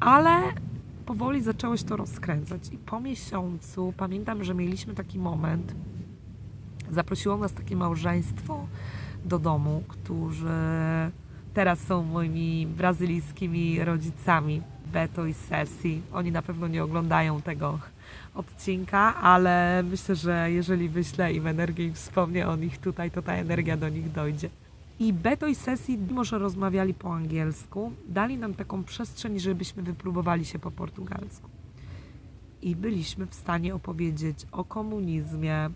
Ale 0.01 0.43
powoli 1.07 1.43
zaczęło 1.43 1.77
się 1.77 1.85
to 1.85 1.97
rozkręcać 1.97 2.69
i 2.73 2.79
po 2.79 3.01
miesiącu 3.01 3.95
pamiętam, 3.97 4.45
że 4.45 4.55
mieliśmy 4.55 4.95
taki 4.95 5.19
moment, 5.19 5.75
zaprosiło 6.91 7.37
nas 7.37 7.53
takie 7.53 7.77
małżeństwo 7.77 8.67
do 9.25 9.39
domu, 9.39 9.83
którzy 9.89 10.49
teraz 11.55 11.81
są 11.81 12.03
moimi 12.03 12.67
brazylijskimi 12.67 13.85
rodzicami, 13.85 14.63
Beto 14.93 15.27
i 15.27 15.35
Ceci. 15.35 16.03
Oni 16.13 16.33
na 16.33 16.43
pewno 16.43 16.69
nie 16.69 16.85
oglądają 16.85 17.43
tego 17.43 17.79
odcinka, 18.35 19.15
ale 19.15 19.83
myślę, 19.91 20.17
że 20.17 20.51
jeżeli 20.51 20.89
wyślę 20.89 21.33
im 21.33 21.47
energię 21.47 21.87
i 21.87 21.93
wspomnę 21.93 22.49
o 22.49 22.57
nich 22.57 22.79
tutaj, 22.79 23.11
to 23.11 23.23
ta 23.23 23.33
energia 23.33 23.77
do 23.77 23.89
nich 23.89 24.13
dojdzie. 24.13 24.51
I 25.01 25.13
Beto 25.13 25.47
i 25.47 25.55
Sesi, 25.55 25.99
mimo 25.99 26.25
że 26.25 26.39
rozmawiali 26.39 26.95
po 26.95 27.15
angielsku, 27.15 27.93
dali 28.09 28.39
nam 28.39 28.55
taką 28.55 28.85
przestrzeń, 28.85 29.41
żebyśmy 29.41 29.83
wypróbowali 29.83 30.45
się 30.45 30.59
po 30.59 30.71
portugalsku. 30.71 31.51
I 32.63 32.77
byliśmy 32.77 33.27
w 33.27 33.35
stanie 33.35 33.75
opowiedzieć 33.75 34.47
o 34.53 34.65
komunizmie, 34.65 35.71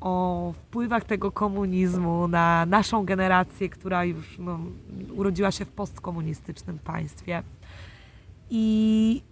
o 0.00 0.52
wpływach 0.56 1.04
tego 1.04 1.32
komunizmu 1.32 2.28
na 2.28 2.66
naszą 2.66 3.04
generację, 3.04 3.68
która 3.68 4.04
już 4.04 4.38
no, 4.38 4.58
urodziła 5.16 5.50
się 5.50 5.64
w 5.64 5.70
postkomunistycznym 5.70 6.78
państwie. 6.78 7.42
I 8.50 9.22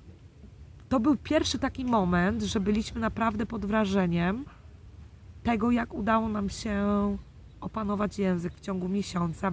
to 0.89 1.01
był 1.01 1.17
pierwszy 1.17 1.59
taki 1.59 1.85
moment, 1.85 2.43
że 2.43 2.61
byliśmy 2.61 3.01
naprawdę 3.01 3.47
pod 3.47 3.67
wrażeniem 3.67 4.45
tego, 5.43 5.71
jak 5.71 5.95
udało 5.95 6.29
nam 6.29 6.51
się 6.51 6.77
opanować 7.65 8.19
język 8.19 8.55
w 8.55 8.61
ciągu 8.61 8.89
miesiąca. 8.89 9.53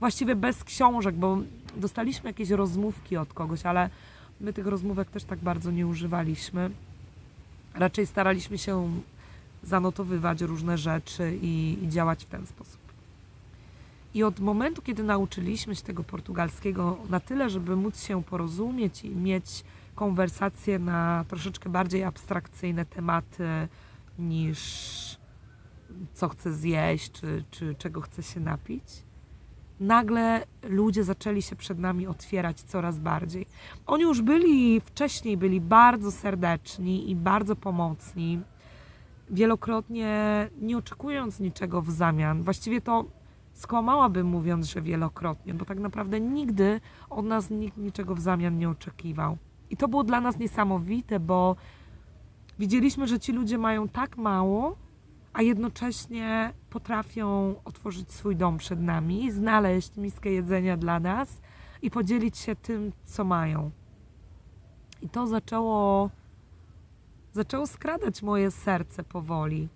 Właściwie 0.00 0.36
bez 0.36 0.64
książek, 0.64 1.14
bo 1.14 1.38
dostaliśmy 1.76 2.30
jakieś 2.30 2.50
rozmówki 2.50 3.16
od 3.16 3.32
kogoś, 3.32 3.66
ale 3.66 3.90
my 4.40 4.52
tych 4.52 4.66
rozmówek 4.66 5.10
też 5.10 5.24
tak 5.24 5.38
bardzo 5.38 5.70
nie 5.70 5.86
używaliśmy. 5.86 6.70
Raczej 7.74 8.06
staraliśmy 8.06 8.58
się 8.58 8.90
zanotowywać 9.62 10.40
różne 10.40 10.78
rzeczy 10.78 11.38
i, 11.42 11.78
i 11.82 11.88
działać 11.88 12.24
w 12.24 12.28
ten 12.28 12.46
sposób. 12.46 12.78
I 14.14 14.22
od 14.22 14.40
momentu, 14.40 14.82
kiedy 14.82 15.02
nauczyliśmy 15.02 15.76
się 15.76 15.82
tego 15.82 16.04
portugalskiego 16.04 16.96
na 17.08 17.20
tyle, 17.20 17.50
żeby 17.50 17.76
móc 17.76 18.02
się 18.02 18.22
porozumieć 18.22 19.04
i 19.04 19.10
mieć 19.10 19.64
konwersacje 19.94 20.78
na 20.78 21.24
troszeczkę 21.28 21.70
bardziej 21.70 22.04
abstrakcyjne 22.04 22.86
tematy 22.86 23.68
niż 24.18 25.17
co 26.14 26.28
chcę 26.28 26.52
zjeść, 26.52 27.12
czy, 27.12 27.44
czy 27.50 27.74
czego 27.74 28.00
chcę 28.00 28.22
się 28.22 28.40
napić, 28.40 28.84
nagle 29.80 30.44
ludzie 30.62 31.04
zaczęli 31.04 31.42
się 31.42 31.56
przed 31.56 31.78
nami 31.78 32.06
otwierać 32.06 32.60
coraz 32.60 32.98
bardziej. 32.98 33.46
Oni 33.86 34.02
już 34.02 34.22
byli 34.22 34.80
wcześniej, 34.80 35.36
byli 35.36 35.60
bardzo 35.60 36.12
serdeczni 36.12 37.10
i 37.10 37.16
bardzo 37.16 37.56
pomocni, 37.56 38.40
wielokrotnie 39.30 40.48
nie 40.60 40.78
oczekując 40.78 41.40
niczego 41.40 41.82
w 41.82 41.90
zamian. 41.90 42.42
Właściwie 42.42 42.80
to 42.80 43.04
skłamałabym 43.52 44.26
mówiąc, 44.26 44.66
że 44.66 44.82
wielokrotnie, 44.82 45.54
bo 45.54 45.64
tak 45.64 45.78
naprawdę 45.78 46.20
nigdy 46.20 46.80
od 47.10 47.26
nas 47.26 47.50
nikt 47.50 47.76
niczego 47.76 48.14
w 48.14 48.20
zamian 48.20 48.58
nie 48.58 48.70
oczekiwał. 48.70 49.36
I 49.70 49.76
to 49.76 49.88
było 49.88 50.04
dla 50.04 50.20
nas 50.20 50.38
niesamowite, 50.38 51.20
bo 51.20 51.56
widzieliśmy, 52.58 53.06
że 53.06 53.18
ci 53.18 53.32
ludzie 53.32 53.58
mają 53.58 53.88
tak 53.88 54.16
mało, 54.16 54.76
a 55.38 55.42
jednocześnie 55.42 56.52
potrafią 56.70 57.54
otworzyć 57.64 58.12
swój 58.12 58.36
dom 58.36 58.58
przed 58.58 58.80
nami, 58.80 59.32
znaleźć 59.32 59.96
miskę 59.96 60.30
jedzenia 60.30 60.76
dla 60.76 61.00
nas 61.00 61.40
i 61.82 61.90
podzielić 61.90 62.38
się 62.38 62.56
tym, 62.56 62.92
co 63.04 63.24
mają. 63.24 63.70
I 65.02 65.08
to 65.08 65.26
zaczęło, 65.26 66.10
zaczęło 67.32 67.66
skradać 67.66 68.22
moje 68.22 68.50
serce 68.50 69.04
powoli. 69.04 69.68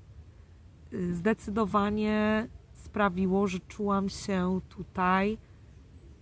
Zdecydowanie 1.12 2.48
sprawiło, 2.72 3.46
że 3.46 3.58
czułam 3.60 4.08
się 4.08 4.60
tutaj 4.68 5.38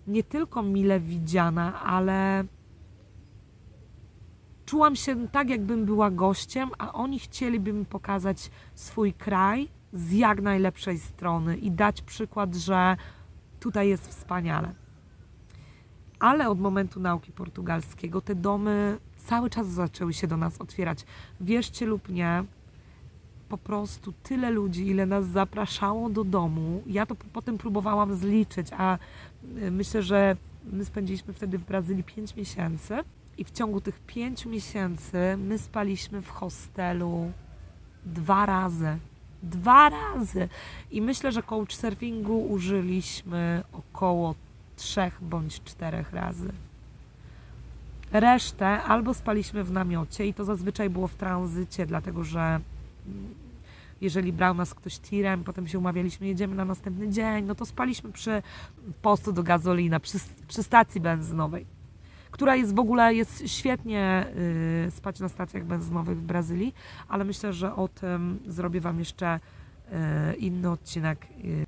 nie 0.06 0.22
tylko 0.22 0.62
mile 0.62 1.00
widziana, 1.00 1.82
ale 1.82 2.44
czułam 4.70 4.96
się 4.96 5.28
tak, 5.28 5.50
jakbym 5.50 5.84
była 5.84 6.10
gościem, 6.10 6.70
a 6.78 6.92
oni 6.92 7.18
chcieliby 7.18 7.72
mi 7.72 7.84
pokazać 7.84 8.50
swój 8.74 9.12
kraj 9.12 9.68
z 9.92 10.12
jak 10.12 10.42
najlepszej 10.42 10.98
strony 10.98 11.56
i 11.56 11.70
dać 11.70 12.02
przykład, 12.02 12.54
że 12.54 12.96
tutaj 13.60 13.88
jest 13.88 14.08
wspaniale. 14.08 14.74
Ale 16.18 16.48
od 16.48 16.60
momentu 16.60 17.00
nauki 17.00 17.32
portugalskiego 17.32 18.20
te 18.20 18.34
domy 18.34 18.98
cały 19.16 19.50
czas 19.50 19.68
zaczęły 19.68 20.12
się 20.12 20.26
do 20.26 20.36
nas 20.36 20.60
otwierać. 20.60 21.04
Wierzcie 21.40 21.86
lub 21.86 22.08
nie, 22.08 22.44
po 23.48 23.58
prostu 23.58 24.12
tyle 24.22 24.50
ludzi, 24.50 24.86
ile 24.86 25.06
nas 25.06 25.26
zapraszało 25.26 26.10
do 26.10 26.24
domu. 26.24 26.82
Ja 26.86 27.06
to 27.06 27.16
potem 27.32 27.58
próbowałam 27.58 28.14
zliczyć, 28.14 28.66
a 28.78 28.98
y, 29.58 29.70
myślę, 29.70 30.02
że 30.02 30.36
my 30.72 30.84
spędziliśmy 30.84 31.32
wtedy 31.32 31.58
w 31.58 31.64
Brazylii 31.64 32.04
5 32.04 32.36
miesięcy 32.36 32.98
i 33.40 33.44
w 33.44 33.50
ciągu 33.50 33.80
tych 33.80 34.00
pięciu 34.00 34.50
miesięcy 34.50 35.36
my 35.38 35.58
spaliśmy 35.58 36.22
w 36.22 36.30
hostelu 36.30 37.32
dwa 38.04 38.46
razy. 38.46 38.98
Dwa 39.42 39.88
razy. 39.88 40.48
I 40.90 41.02
myślę, 41.02 41.32
że 41.32 41.42
couchsurfingu 41.42 42.46
użyliśmy 42.46 43.62
około 43.72 44.34
trzech 44.76 45.18
bądź 45.22 45.62
czterech 45.62 46.12
razy. 46.12 46.52
Resztę 48.12 48.82
albo 48.82 49.14
spaliśmy 49.14 49.64
w 49.64 49.72
namiocie 49.72 50.26
i 50.26 50.34
to 50.34 50.44
zazwyczaj 50.44 50.90
było 50.90 51.08
w 51.08 51.14
tranzycie, 51.14 51.86
dlatego 51.86 52.24
że 52.24 52.60
jeżeli 54.00 54.32
brał 54.32 54.54
nas 54.54 54.74
ktoś 54.74 54.98
tirem, 54.98 55.44
potem 55.44 55.68
się 55.68 55.78
umawialiśmy, 55.78 56.26
jedziemy 56.26 56.54
na 56.54 56.64
następny 56.64 57.08
dzień, 57.08 57.44
no 57.44 57.54
to 57.54 57.66
spaliśmy 57.66 58.12
przy 58.12 58.42
postu 59.02 59.32
do 59.32 59.42
gazolina, 59.42 60.00
przy, 60.00 60.18
przy 60.48 60.62
stacji 60.62 61.00
benzynowej 61.00 61.79
która 62.40 62.56
jest 62.56 62.74
w 62.74 62.78
ogóle, 62.78 63.14
jest 63.14 63.48
świetnie 63.48 64.26
y, 64.86 64.90
spać 64.90 65.20
na 65.20 65.28
stacjach 65.28 65.64
benzynowych 65.64 66.18
w 66.18 66.22
Brazylii, 66.22 66.74
ale 67.08 67.24
myślę, 67.24 67.52
że 67.52 67.76
o 67.76 67.88
tym 67.88 68.38
zrobię 68.46 68.80
Wam 68.80 68.98
jeszcze 68.98 69.40
y, 70.32 70.34
inny 70.34 70.70
odcinek. 70.70 71.26
Y. 71.44 71.66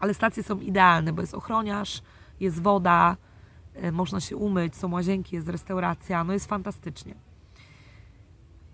Ale 0.00 0.14
stacje 0.14 0.42
są 0.42 0.60
idealne, 0.60 1.12
bo 1.12 1.20
jest 1.20 1.34
ochroniarz, 1.34 2.02
jest 2.40 2.62
woda, 2.62 3.16
można 3.92 4.20
się 4.20 4.36
umyć, 4.36 4.76
są 4.76 4.92
łazienki, 4.92 5.36
jest 5.36 5.48
restauracja, 5.48 6.24
no 6.24 6.32
jest 6.32 6.46
fantastycznie. 6.46 7.14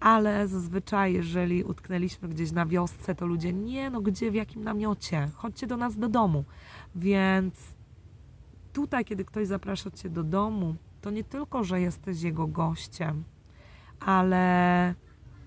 Ale 0.00 0.49
zazwyczaj, 0.49 1.12
jeżeli 1.12 1.64
utknęliśmy 1.64 2.28
gdzieś 2.28 2.52
na 2.52 2.66
wiosce, 2.66 3.14
to 3.14 3.26
ludzie, 3.26 3.52
nie 3.52 3.90
no, 3.90 4.00
gdzie, 4.00 4.30
w 4.30 4.35
jakim 4.35 4.64
namiocie, 4.64 5.28
chodźcie 5.35 5.66
do 5.66 5.76
nas 5.76 5.97
do 5.97 6.09
domu. 6.09 6.45
Więc 6.95 7.54
tutaj, 8.73 9.04
kiedy 9.04 9.25
ktoś 9.25 9.47
zaprasza 9.47 9.90
Cię 9.90 10.11
do 10.11 10.23
domu, 10.25 10.76
to 11.00 11.10
nie 11.10 11.24
tylko, 11.24 11.64
że 11.64 11.80
jesteś 11.80 12.22
jego 12.22 12.46
gościem, 12.46 13.24
ale 14.00 14.94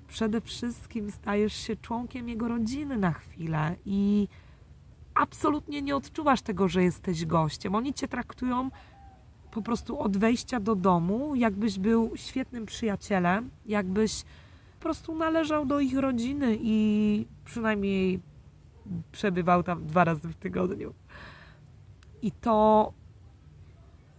przede 0.08 0.42
wszystkim 0.42 1.12
stajesz 1.12 1.54
się 1.54 1.76
członkiem 1.76 2.30
jego 2.30 2.48
rodziny 2.48 2.98
na 2.98 3.12
chwilę 3.12 3.76
i 3.86 4.28
absolutnie 5.14 5.82
nie 5.82 5.96
odczuwasz 5.96 6.42
tego, 6.42 6.68
że 6.68 6.84
jesteś 6.84 7.26
gościem. 7.26 7.76
Oni 7.76 7.94
cię 7.94 8.08
traktują 8.08 8.70
po 9.52 9.62
prostu 9.62 10.00
od 10.00 10.18
wejścia 10.18 10.60
do 10.60 10.76
domu, 10.76 11.36
jakbyś 11.36 11.80
był 11.80 12.12
świetnym 12.16 12.66
przyjacielem, 12.66 13.50
jakbyś 13.66 14.24
po 14.80 14.84
prostu 14.84 15.16
należał 15.16 15.66
do 15.66 15.80
ich 15.80 15.98
rodziny 15.98 16.58
i 16.62 17.28
przynajmniej 17.46 18.20
przebywał 19.12 19.64
tam 19.64 19.86
dwa 19.86 20.04
razy 20.04 20.28
w 20.28 20.36
tygodniu. 20.36 20.94
I 22.22 22.32
to 22.32 22.94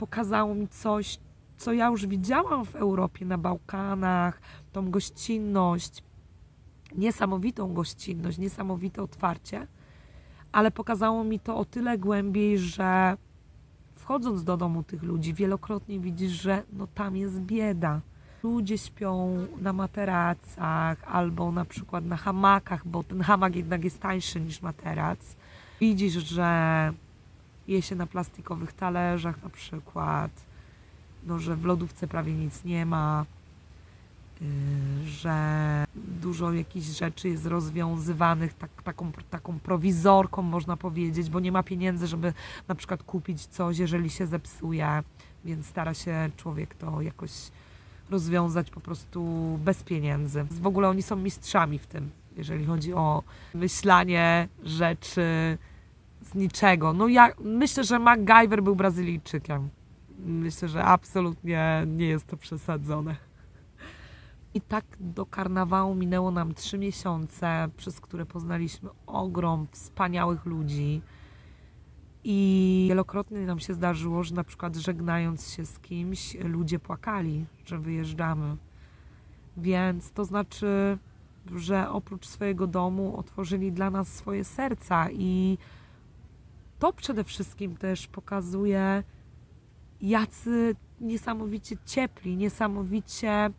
pokazało 0.03 0.55
mi 0.55 0.69
coś, 0.69 1.19
co 1.59 1.73
ja 1.73 1.87
już 1.87 2.07
widziałam 2.07 2.65
w 2.65 2.77
Europie, 2.77 3.27
na 3.27 3.39
Bałkanach, 3.39 4.41
tą 4.73 4.91
gościnność, 4.91 6.03
niesamowitą 6.95 7.75
gościnność, 7.75 8.39
niesamowite 8.39 9.03
otwarcie, 9.03 9.67
ale 10.53 10.71
pokazało 10.71 11.25
mi 11.25 11.41
to 11.41 11.57
o 11.57 11.65
tyle 11.65 11.99
głębiej, 11.99 12.59
że 12.59 13.17
wchodząc 13.95 14.45
do 14.45 14.57
domu 14.57 14.83
tych 14.83 15.03
ludzi, 15.03 15.35
wielokrotnie 15.35 16.01
widzisz, 16.01 16.33
że 16.33 16.63
no 16.73 16.87
tam 16.87 17.17
jest 17.17 17.41
bieda. 17.41 18.01
Ludzie 18.43 18.79
śpią 18.79 19.37
na 19.61 19.73
materacach 19.73 21.05
albo 21.05 21.53
na 21.53 21.65
przykład 21.65 22.05
na 22.05 22.17
hamakach, 22.17 22.89
bo 22.89 23.03
ten 23.03 23.21
hamak 23.21 23.57
jednak 23.57 23.85
jest 23.85 24.01
tańszy 24.01 24.41
niż 24.41 24.63
materac 24.63 25.37
Widzisz, 25.83 26.13
że 26.13 26.93
je 27.69 27.83
się 27.83 27.95
na 27.95 28.07
plastikowych 28.07 28.73
talerzach 28.73 29.43
na 29.43 29.51
przykład, 29.51 30.31
no, 31.27 31.39
że 31.39 31.57
w 31.57 31.65
lodówce 31.65 32.09
prawie 32.09 32.33
nic 32.33 32.65
nie 32.65 32.87
ma, 32.87 33.27
yy, 34.41 34.47
że 35.09 35.85
dużo 35.95 36.53
jakichś 36.53 36.87
rzeczy 36.87 37.29
jest 37.29 37.47
rozwiązywanych 37.47 38.55
tak, 38.55 38.83
taką, 38.83 39.13
taką 39.31 39.59
prowizorką, 39.59 40.43
można 40.43 40.77
powiedzieć, 40.77 41.31
bo 41.31 41.41
nie 41.41 41.53
ma 41.53 41.63
pieniędzy, 41.63 42.07
żeby 42.07 42.33
na 42.69 42.75
przykład 42.75 43.03
kupić 43.03 43.47
coś, 43.47 43.79
jeżeli 43.79 44.11
się 44.11 44.27
zepsuje, 44.27 45.03
więc 45.45 45.67
stara 45.67 45.95
się 45.95 46.31
człowiek 46.37 46.75
to 46.75 47.03
jakoś 47.03 47.31
rozwiązać 48.11 48.71
po 48.71 48.81
prostu 48.81 49.25
bez 49.65 49.83
pieniędzy. 49.83 50.45
W 50.45 50.67
ogóle 50.67 50.89
oni 50.89 51.03
są 51.03 51.17
mistrzami 51.17 51.79
w 51.79 51.87
tym, 51.87 52.11
jeżeli 52.37 52.65
chodzi 52.65 52.95
o 52.95 53.23
myślanie 53.55 54.49
rzeczy 54.65 55.59
niczego. 56.35 56.93
No 56.93 57.09
ja 57.09 57.33
myślę, 57.41 57.85
że 57.85 57.99
MacGyver 57.99 58.63
był 58.63 58.77
Brazylijczykiem. 58.77 59.69
Myślę, 60.19 60.69
że 60.69 60.85
absolutnie 60.85 61.85
nie 61.87 62.07
jest 62.07 62.27
to 62.27 62.37
przesadzone. 62.37 63.17
I 64.55 64.61
tak 64.61 64.85
do 65.01 65.27
karnawału 65.27 65.95
minęło 65.95 66.31
nam 66.31 66.55
trzy 66.55 66.79
miesiące, 66.79 67.69
przez 67.77 68.01
które 68.01 68.27
poznaliśmy 68.27 68.89
ogrom 69.07 69.67
wspaniałych 69.71 70.47
ludzi. 70.47 71.03
I 72.25 72.87
wielokrotnie 72.89 73.47
nam 73.47 73.59
się 73.59 73.75
zdarzyło, 73.75 74.23
że 74.23 74.35
na 74.35 74.45
przykład 74.45 74.77
żegnając 74.77 75.51
się 75.51 75.67
z 75.67 75.79
kimś, 75.79 76.35
ludzie 76.35 76.79
płakali, 76.79 77.47
że 77.65 77.79
wyjeżdżamy. 77.79 78.57
Więc 79.57 80.11
to 80.11 80.25
znaczy, 80.25 80.99
że 81.55 81.91
oprócz 81.91 82.27
swojego 82.27 82.67
domu 82.67 83.17
otworzyli 83.17 83.73
dla 83.73 83.91
nas 83.91 84.09
swoje 84.09 84.45
serca 84.45 85.09
i 85.11 85.59
to 86.83 86.93
przede 86.93 87.25
wszystkim 87.25 87.77
też 87.77 88.07
pokazuje, 88.07 89.03
jacy 90.01 90.77
niesamowicie 91.01 91.77
ciepli, 91.87 92.37
niesamowicie 92.37 93.51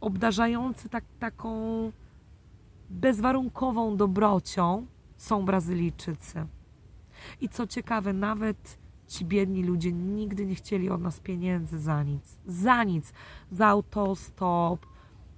obdarzający 0.00 0.88
tak, 0.88 1.04
taką 1.18 1.52
bezwarunkową 2.90 3.96
dobrocią 3.96 4.86
są 5.16 5.44
Brazylijczycy. 5.44 6.46
I 7.40 7.48
co 7.48 7.66
ciekawe, 7.66 8.12
nawet 8.12 8.78
ci 9.08 9.24
biedni 9.24 9.64
ludzie 9.64 9.92
nigdy 9.92 10.46
nie 10.46 10.54
chcieli 10.54 10.90
od 10.90 11.00
nas 11.00 11.20
pieniędzy 11.20 11.78
za 11.78 12.02
nic. 12.02 12.38
Za 12.46 12.84
nic. 12.84 13.12
Za 13.50 13.66
autostop. 13.66 14.86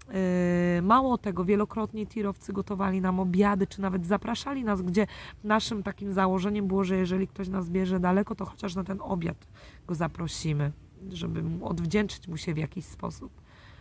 Yy, 0.09 0.83
mało 0.83 1.19
tego, 1.19 1.45
wielokrotnie 1.45 2.07
tirowcy 2.07 2.53
gotowali 2.53 3.01
nam 3.01 3.21
obiady, 3.21 3.67
czy 3.67 3.81
nawet 3.81 4.07
zapraszali 4.07 4.65
nas, 4.65 4.83
gdzie 4.83 5.07
naszym 5.45 5.83
takim 5.83 6.13
założeniem 6.13 6.67
było, 6.67 6.85
że 6.85 6.97
jeżeli 6.97 7.29
ktoś 7.29 7.49
nas 7.49 7.71
bierze 7.71 8.01
daleko, 8.01 8.35
to 8.35 8.45
chociaż 8.45 8.75
na 8.75 8.85
ten 8.85 8.99
obiad 9.01 9.47
go 9.87 9.95
zaprosimy, 9.95 10.73
żeby 11.13 11.43
odwdzięczyć 11.63 12.29
mu 12.29 12.37
się 12.37 12.55
w 12.55 12.59
jakiś 12.59 12.85
sposób. 12.85 13.33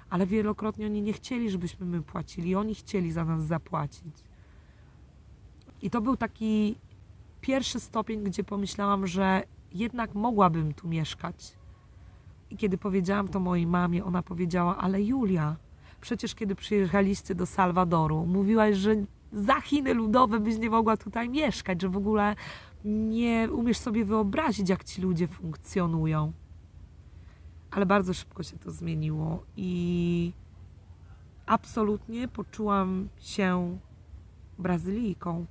Ale 0.10 0.28
wielokrotnie 0.28 0.86
oni 0.86 1.01
nie 1.01 1.13
chcieli, 1.13 1.50
żebyśmy 1.50 1.86
my 1.86 2.01
płacili, 2.01 2.56
oni 2.56 2.75
chcieli 2.75 3.12
za 3.12 3.25
nas 3.25 3.44
zapłacić. 3.44 4.24
I 5.82 5.90
to 5.90 6.01
był 6.01 6.18
taki 6.18 6.75
pierwszy 7.42 7.80
stopień, 7.80 8.24
gdzie 8.24 8.44
pomyślałam, 8.44 9.08
że 9.08 9.44
jednak 9.74 10.16
mogłabym 10.16 10.74
tu 10.74 10.88
mieszkać. 10.88 11.54
I 12.50 12.58
kiedy 12.58 12.78
powiedziałam 12.78 13.28
to 13.28 13.40
mojej 13.40 13.68
mamie, 13.68 14.06
ona 14.06 14.24
powiedziała: 14.24 14.78
Ale 14.78 15.01
Julia, 15.01 15.56
przecież 16.01 16.36
kiedy 16.36 16.55
przyjechaliście 16.55 17.36
do 17.36 17.46
Salwadoru, 17.46 18.25
mówiłaś, 18.25 18.75
że 18.75 18.96
za 19.34 19.62
Chiny 19.62 19.93
ludowe 19.93 20.39
byś 20.39 20.58
nie 20.58 20.70
mogła 20.70 20.98
tutaj 20.98 21.29
mieszkać, 21.29 21.81
że 21.81 21.89
w 21.89 21.98
ogóle 21.98 22.36
nie 22.86 23.48
umiesz 23.51 23.77
sobie 23.77 24.05
wyobrazić, 24.05 24.70
jak 24.70 24.84
ci 24.84 25.01
ludzie 25.01 25.27
funkcjonują. 25.27 26.31
Ale 27.72 27.86
bardzo 27.86 28.13
szybko 28.13 28.43
się 28.43 28.58
to 28.58 28.72
zmieniło 28.72 29.43
i 29.58 30.34
absolutnie 31.46 32.27
poczułam 32.27 33.09
się 33.18 33.79
Brazylijką 34.59 35.46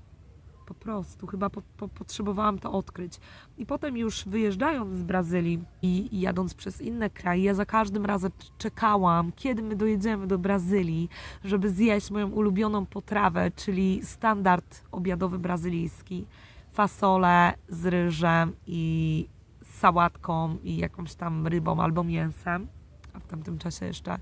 po 0.71 0.75
prostu. 0.75 1.27
Chyba 1.27 1.51
po, 1.51 1.63
po, 1.77 1.89
potrzebowałam 1.89 2.59
to 2.59 2.73
odkryć. 2.73 3.21
I 3.59 3.67
potem 3.67 3.97
już 3.97 4.25
wyjeżdżając 4.25 4.95
z 4.95 5.03
Brazylii 5.03 5.65
i, 5.83 6.17
i, 6.17 6.21
jadąc 6.21 6.55
przez 6.55 6.81
inne 6.81 7.11
kraje, 7.11 7.45
ja 7.45 7.55
za 7.55 7.67
każdym 7.67 8.07
razem 8.07 8.31
czekałam, 8.59 9.33
kiedy 9.33 9.63
my 9.63 9.77
dojedziemy 9.77 10.27
do 10.27 10.39
Brazylii, 10.39 11.09
żeby 11.45 11.71
zjeść 11.71 12.11
moją 12.11 12.29
ulubioną 12.29 12.87
potrawę, 12.87 13.51
czyli 13.51 14.01
standard 14.05 14.85
obiadowy 14.93 15.39
brazylijski. 15.39 16.27
Fasolę 16.73 17.53
z 17.69 17.87
ryżem 17.87 18.53
i 18.67 19.29
sałatką 19.65 20.57
i 20.63 20.77
jakąś 20.77 21.15
tam 21.15 21.47
rybą 21.47 21.83
albo 21.83 22.05
mięsem. 22.05 22.67
A 23.13 23.21
w 23.21 23.27
tamtym 23.27 23.59
czasie 23.59 23.87
jeszcze, 23.87 24.19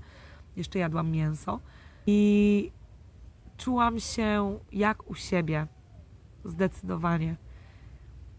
jeszcze 0.55 0.79
jadłam 0.79 1.11
mięso. 1.11 1.59
I 2.07 2.71
czułam 3.57 3.99
się 3.99 4.59
jak 4.71 5.09
u 5.09 5.15
siebie 5.15 5.67
Zdecydowanie. 6.49 7.35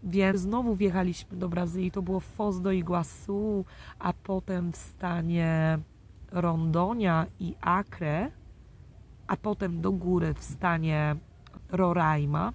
Więc 0.03 0.39
znowu 0.39 0.75
wjechaliśmy 0.75 1.37
do 1.37 1.49
Brazylii. 1.49 1.91
To 1.91 2.01
było 2.01 2.19
Foz 2.19 2.61
do 2.61 2.69
Iguaçu, 2.69 3.65
a 3.99 4.13
potem 4.13 4.71
w 4.71 4.77
stanie 4.77 5.79
Rondonia 6.31 7.25
i 7.39 7.55
Acre, 7.61 8.31
a 9.27 9.37
potem 9.37 9.81
do 9.81 9.91
góry 9.91 10.33
w 10.33 10.43
stanie 10.43 11.15
Roraima. 11.69 12.53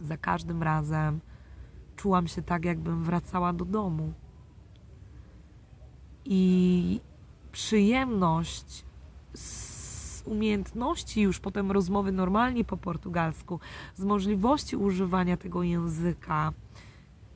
Za 0.00 0.16
każdym 0.16 0.62
razem 0.62 1.20
czułam 1.96 2.28
się 2.28 2.42
tak, 2.42 2.64
jakbym 2.64 3.04
wracała 3.04 3.52
do 3.52 3.64
domu. 3.64 4.12
I 6.24 7.00
przyjemność 7.52 8.84
z 9.34 9.63
umiejętności 10.24 11.20
już 11.20 11.40
potem 11.40 11.72
rozmowy 11.72 12.12
normalnie 12.12 12.64
po 12.64 12.76
portugalsku, 12.76 13.60
z 13.96 14.04
możliwości 14.04 14.76
używania 14.76 15.36
tego 15.36 15.62
języka, 15.62 16.52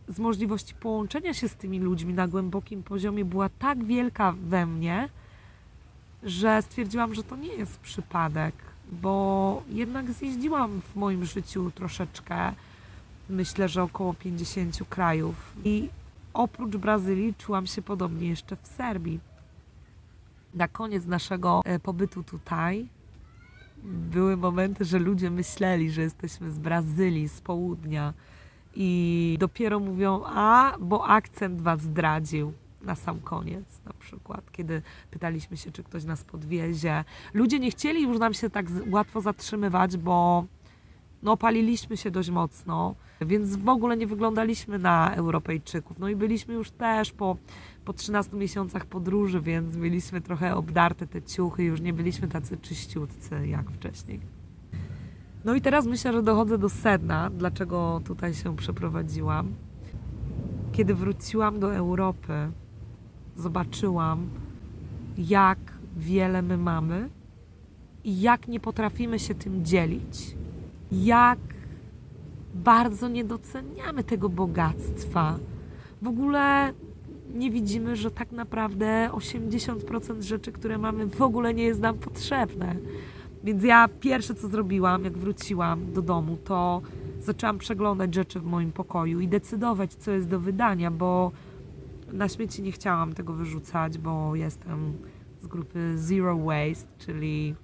z 0.09 0.18
możliwości 0.18 0.74
połączenia 0.74 1.35
się 1.35 1.48
z 1.48 1.55
tymi 1.55 1.81
ludźmi 1.81 2.14
na 2.14 2.29
głębokim 2.29 2.83
poziomie 2.83 3.24
była 3.24 3.48
tak 3.48 3.85
wielka 3.85 4.33
we 4.33 4.66
mnie, 4.66 5.09
że 6.22 6.62
stwierdziłam, 6.62 7.14
że 7.14 7.22
to 7.22 7.37
nie 7.37 7.55
jest 7.55 7.81
przypadek, 7.81 8.55
bo 8.92 9.62
jednak 9.70 10.12
zjeździłam 10.12 10.81
w 10.81 10.96
moim 10.96 11.24
życiu 11.24 11.70
troszeczkę, 11.74 12.53
myślę, 13.31 13.68
że 13.68 13.83
około 13.83 14.14
50 14.14 14.79
krajów. 14.88 15.35
I 15.64 15.88
oprócz 16.35 16.77
Brazylii 16.77 17.35
czułam 17.35 17.66
się 17.66 17.83
podobnie 17.83 18.29
jeszcze 18.29 18.57
w 18.57 18.66
Serbii 18.66 19.20
na 20.54 20.68
koniec 20.68 21.06
naszego 21.06 21.61
e, 21.64 21.78
pobytu 21.78 22.22
tutaj 22.22 22.88
były 23.84 24.37
momenty, 24.37 24.84
że 24.84 24.98
ludzie 24.98 25.30
myśleli, 25.30 25.90
że 25.90 26.02
jesteśmy 26.02 26.50
z 26.50 26.58
Brazylii, 26.58 27.28
z 27.28 27.40
południa 27.40 28.14
i 28.74 29.37
dopiero 29.40 29.80
mówią, 29.80 30.22
a, 30.26 30.76
bo 30.80 31.06
akcent 31.06 31.61
was 31.61 31.80
zdradził 31.80 32.52
na 32.82 32.94
sam 32.94 33.20
koniec 33.20 33.80
na 33.84 33.92
przykład, 33.92 34.52
kiedy 34.52 34.82
pytaliśmy 35.11 35.56
się, 35.56 35.72
czy 35.72 35.84
ktoś 35.84 36.04
nas 36.04 36.24
podwiezie. 36.24 37.04
Ludzie 37.34 37.58
nie 37.58 37.70
chcieli 37.70 38.02
już 38.02 38.18
nam 38.18 38.34
się 38.34 38.50
tak 38.50 38.66
łatwo 38.90 39.20
zatrzymywać, 39.20 39.96
bo 39.96 40.44
no, 41.22 41.37
paliliśmy 41.37 41.96
się 41.96 42.11
dość 42.11 42.30
mocno, 42.30 42.94
więc 43.20 43.56
w 43.56 43.68
ogóle 43.68 43.96
nie 43.96 44.06
wyglądaliśmy 44.06 44.78
na 44.78 45.14
Europejczyków. 45.14 45.98
No 45.98 46.08
i 46.08 46.16
byliśmy 46.16 46.54
już 46.54 46.70
też 46.70 47.12
po, 47.12 47.37
po 47.88 47.92
13 47.92 48.37
miesiącach 48.37 48.87
podróży, 48.87 49.40
więc 49.40 49.77
mieliśmy 49.77 50.20
trochę 50.20 50.57
obdarte 50.57 51.07
te 51.07 51.22
ciuchy, 51.22 51.62
już 51.62 51.81
nie 51.81 51.92
byliśmy 51.92 52.29
tacy 52.29 52.57
czyściutcy 52.57 53.46
jak 53.46 53.70
wcześniej. 53.70 54.20
No 55.44 55.55
i 55.55 55.61
teraz 55.61 55.87
myślę, 55.87 56.12
że 56.12 56.22
dochodzę 56.22 56.59
do 56.59 56.68
sedna, 56.68 57.31
dlaczego 57.31 58.01
tutaj 58.05 58.35
się 58.35 58.57
przeprowadziłam. 58.57 59.55
Kiedy 60.72 60.94
wróciłam 60.94 61.61
do 61.61 61.74
Europy, 61.74 62.33
zobaczyłam, 63.37 64.29
jak 65.18 65.59
wiele 65.96 66.42
my 66.42 66.57
mamy 66.59 67.09
i 68.05 68.20
jak 68.20 68.48
nie 68.48 68.61
potrafimy 68.61 69.18
się 69.18 69.35
tym 69.35 69.64
dzielić 69.64 70.37
jak 70.92 71.38
bardzo 72.55 73.09
nie 73.09 73.24
doceniamy 73.24 74.05
tego 74.05 74.29
bogactwa. 74.29 75.38
W 76.03 76.09
ogóle 76.09 76.72
nie 77.34 77.50
widzimy, 77.50 77.96
że 77.96 78.10
tak 78.10 78.32
naprawdę 78.32 79.10
80% 79.12 80.22
rzeczy, 80.22 80.52
które 80.52 80.78
mamy, 80.78 81.06
w 81.06 81.22
ogóle 81.22 81.54
nie 81.54 81.64
jest 81.64 81.80
nam 81.80 81.98
potrzebne. 81.98 82.76
Więc 83.44 83.64
ja 83.64 83.88
pierwsze, 84.00 84.34
co 84.34 84.48
zrobiłam, 84.48 85.04
jak 85.04 85.18
wróciłam 85.18 85.92
do 85.92 86.02
domu, 86.02 86.36
to 86.44 86.82
zaczęłam 87.20 87.58
przeglądać 87.58 88.14
rzeczy 88.14 88.40
w 88.40 88.44
moim 88.44 88.72
pokoju 88.72 89.20
i 89.20 89.28
decydować, 89.28 89.94
co 89.94 90.10
jest 90.10 90.28
do 90.28 90.40
wydania, 90.40 90.90
bo 90.90 91.32
na 92.12 92.28
śmieci 92.28 92.62
nie 92.62 92.72
chciałam 92.72 93.12
tego 93.12 93.32
wyrzucać, 93.32 93.98
bo 93.98 94.34
jestem 94.34 94.92
z 95.42 95.46
grupy 95.46 95.98
Zero 95.98 96.38
Waste, 96.38 96.88
czyli 96.98 97.54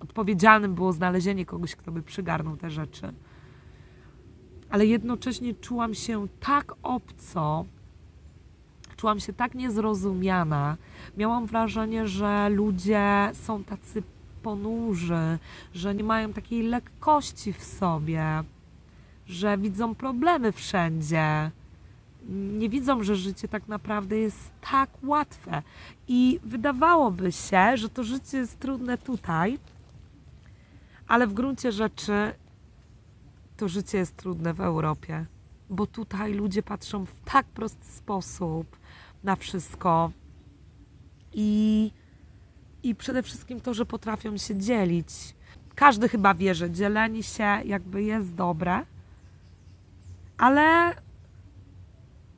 odpowiedzialnym 0.00 0.74
było 0.74 0.92
znalezienie 0.92 1.46
kogoś, 1.46 1.76
kto 1.76 1.92
by 1.92 2.02
przygarnął 2.02 2.56
te 2.56 2.70
rzeczy. 2.70 3.12
ale 4.70 4.86
jednocześnie 4.86 5.54
czułam 5.54 5.94
się 5.94 6.28
tak 6.40 6.74
obco, 6.82 7.64
czułam 9.02 9.20
się 9.20 9.32
tak 9.32 9.54
niezrozumiana. 9.54 10.76
Miałam 11.16 11.46
wrażenie, 11.46 12.08
że 12.08 12.48
ludzie 12.48 13.30
są 13.32 13.64
tacy 13.64 14.02
ponurzy, 14.42 15.38
że 15.74 15.94
nie 15.94 16.04
mają 16.04 16.32
takiej 16.32 16.62
lekkości 16.62 17.52
w 17.52 17.64
sobie, 17.64 18.24
że 19.26 19.58
widzą 19.58 19.94
problemy 19.94 20.52
wszędzie. 20.52 21.50
Nie 22.28 22.68
widzą, 22.68 23.02
że 23.02 23.16
życie 23.16 23.48
tak 23.48 23.68
naprawdę 23.68 24.18
jest 24.18 24.50
tak 24.70 24.90
łatwe. 25.02 25.62
I 26.08 26.40
wydawałoby 26.44 27.32
się, 27.32 27.76
że 27.76 27.88
to 27.88 28.04
życie 28.04 28.38
jest 28.38 28.58
trudne 28.58 28.98
tutaj, 28.98 29.58
ale 31.08 31.26
w 31.26 31.34
gruncie 31.34 31.72
rzeczy 31.72 32.32
to 33.56 33.68
życie 33.68 33.98
jest 33.98 34.16
trudne 34.16 34.54
w 34.54 34.60
Europie, 34.60 35.26
bo 35.70 35.86
tutaj 35.86 36.34
ludzie 36.34 36.62
patrzą 36.62 37.06
w 37.06 37.14
tak 37.24 37.46
prosty 37.46 37.86
sposób 37.86 38.81
na 39.24 39.36
wszystko 39.36 40.10
i, 41.32 41.90
i 42.82 42.94
przede 42.94 43.22
wszystkim 43.22 43.60
to, 43.60 43.74
że 43.74 43.86
potrafią 43.86 44.36
się 44.36 44.56
dzielić. 44.56 45.08
Każdy 45.74 46.08
chyba 46.08 46.34
wie, 46.34 46.54
że 46.54 46.70
dzielenie 46.70 47.22
się 47.22 47.44
jakby 47.64 48.02
jest 48.02 48.34
dobre, 48.34 48.86
ale 50.38 50.94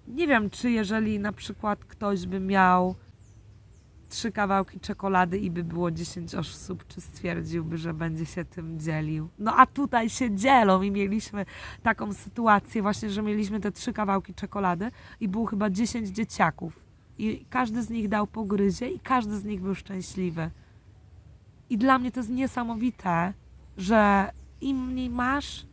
nie 0.09 0.27
wiem, 0.27 0.51
czy 0.51 0.70
jeżeli 0.70 1.18
na 1.18 1.33
przykład 1.33 1.85
ktoś 1.85 2.27
by 2.27 2.40
miał 2.40 2.94
trzy 4.14 4.33
kawałki 4.33 4.81
czekolady 4.81 5.38
i 5.38 5.50
by 5.50 5.64
było 5.64 5.90
10 5.90 6.35
osób, 6.35 6.87
czy 6.87 7.00
stwierdziłby, 7.00 7.79
że 7.79 7.94
będzie 7.94 8.27
się 8.27 8.44
tym 8.44 8.81
dzielił. 8.81 9.29
No 9.38 9.57
a 9.57 9.66
tutaj 9.66 10.11
się 10.11 10.35
dzielą 10.35 10.83
i 10.83 10.90
mieliśmy 10.90 11.46
taką 11.83 12.12
sytuację 12.12 12.83
właśnie, 12.83 13.11
że 13.11 13.22
mieliśmy 13.22 13.61
te 13.61 13.72
trzy 13.72 13.92
kawałki 13.92 14.35
czekolady 14.35 14.90
i 15.20 15.29
było 15.29 15.46
chyba 15.46 15.70
10 15.70 16.09
dzieciaków. 16.09 16.81
I 17.18 17.46
każdy 17.50 17.83
z 17.83 17.90
nich 17.90 18.09
dał 18.09 18.27
pogryzie 18.27 18.88
i 18.88 19.00
każdy 19.00 19.38
z 19.38 19.44
nich 19.44 19.61
był 19.61 19.74
szczęśliwy. 19.74 20.50
I 21.70 21.79
dla 21.79 21.98
mnie 21.98 22.12
to 22.12 22.20
jest 22.20 22.31
niesamowite, 22.31 23.35
że 23.77 24.31
im 24.61 24.87
mniej 24.87 25.11
masz, 25.11 25.66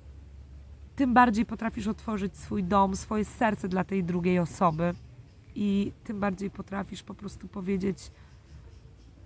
tym 0.96 1.14
bardziej 1.14 1.46
potrafisz 1.46 1.88
otworzyć 1.88 2.38
swój 2.38 2.64
dom, 2.64 2.96
swoje 2.96 3.26
serce 3.26 3.68
dla 3.68 3.84
tej 3.84 4.04
drugiej 4.04 4.40
osoby. 4.40 4.94
I 5.56 5.92
tym 6.04 6.20
bardziej 6.20 6.50
potrafisz 6.50 7.04
po 7.04 7.14
prostu 7.14 7.48
powiedzieć: 7.48 8.12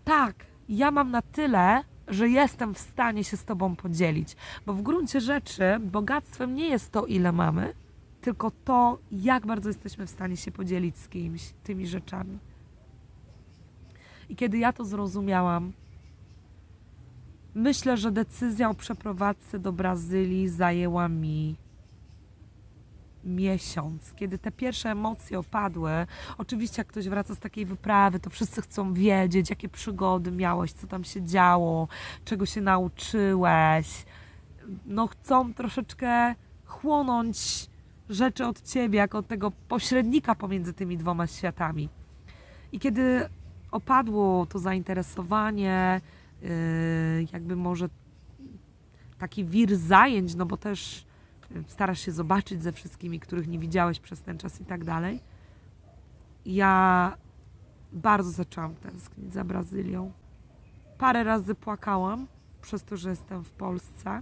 Tak, 0.06 0.46
ja 0.70 0.92
mam 0.92 1.12
na 1.12 1.22
tyle, 1.22 1.84
że 2.08 2.30
jestem 2.30 2.74
w 2.74 2.80
stanie 2.80 3.24
się 3.24 3.38
z 3.38 3.46
Tobą 3.46 3.76
podzielić. 3.76 4.36
Bo 4.66 4.74
w 4.74 4.82
gruncie 4.82 5.22
rzeczy 5.22 5.80
bogactwem 5.80 6.56
nie 6.56 6.70
jest 6.70 6.92
to, 6.92 7.06
ile 7.06 7.32
mamy, 7.32 7.74
tylko 8.22 8.52
to, 8.52 9.00
jak 9.12 9.46
bardzo 9.46 9.70
jesteśmy 9.70 10.08
w 10.08 10.10
stanie 10.10 10.38
się 10.38 10.52
podzielić 10.52 10.98
z 10.98 11.08
kimś 11.08 11.54
tymi 11.64 11.88
rzeczami. 11.88 12.40
I 14.30 14.36
kiedy 14.36 14.58
ja 14.58 14.74
to 14.74 14.86
zrozumiałam, 14.86 15.74
myślę, 17.56 17.98
że 17.98 18.12
decyzja 18.12 18.70
o 18.70 18.74
przeprowadzce 18.74 19.60
do 19.60 19.72
Brazylii 19.72 20.48
zajęła 20.48 21.10
mi 21.10 21.56
miesiąc, 23.26 24.14
kiedy 24.14 24.38
te 24.38 24.52
pierwsze 24.52 24.90
emocje 24.90 25.40
opadły. 25.40 25.92
Oczywiście, 26.38 26.80
jak 26.80 26.88
ktoś 26.88 27.10
wraca 27.10 27.36
z 27.36 27.40
takiej 27.40 27.66
wyprawy, 27.66 28.20
to 28.20 28.30
wszyscy 28.30 28.62
chcą 28.62 28.94
wiedzieć, 28.94 29.50
jakie 29.50 29.70
przygody 29.70 30.32
miałeś, 30.32 30.72
co 30.72 30.88
tam 30.88 31.04
się 31.04 31.24
działo, 31.24 31.88
czego 32.26 32.46
się 32.46 32.62
nauczyłeś. 32.62 34.06
No, 34.86 35.08
chcą 35.08 35.54
troszeczkę 35.54 36.36
chłonąć 36.66 37.70
rzeczy 38.10 38.46
od 38.46 38.62
ciebie, 38.62 38.98
jako 38.98 39.18
od 39.18 39.28
tego 39.28 39.52
pośrednika 39.68 40.36
pomiędzy 40.36 40.74
tymi 40.74 40.98
dwoma 40.98 41.28
światami. 41.28 41.90
I 42.72 42.80
kiedy 42.80 43.30
opadło 43.72 44.46
to 44.46 44.60
zainteresowanie, 44.60 46.02
yy, 46.42 46.50
jakby 47.34 47.56
może 47.56 47.90
taki 49.18 49.46
wir 49.46 49.78
zajęć, 49.78 50.36
no 50.36 50.46
bo 50.46 50.58
też 50.58 51.06
starasz 51.68 52.00
się 52.00 52.12
zobaczyć 52.12 52.64
ze 52.64 52.72
wszystkimi, 52.72 53.20
których 53.20 53.48
nie 53.48 53.60
widziałeś 53.60 54.00
przez 54.00 54.22
ten 54.22 54.38
czas 54.38 54.62
i 54.62 54.66
tak 54.66 54.84
dalej. 54.84 55.20
Ja 56.46 57.18
bardzo 57.94 58.32
zaczęłam 58.32 58.76
tęsknić 58.76 59.34
za 59.34 59.44
Brazylią. 59.44 60.12
Parę 60.98 61.24
razy 61.24 61.56
płakałam 61.56 62.28
przez 62.62 62.84
to, 62.84 62.98
że 62.98 63.10
jestem 63.10 63.44
w 63.44 63.52
Polsce. 63.52 64.22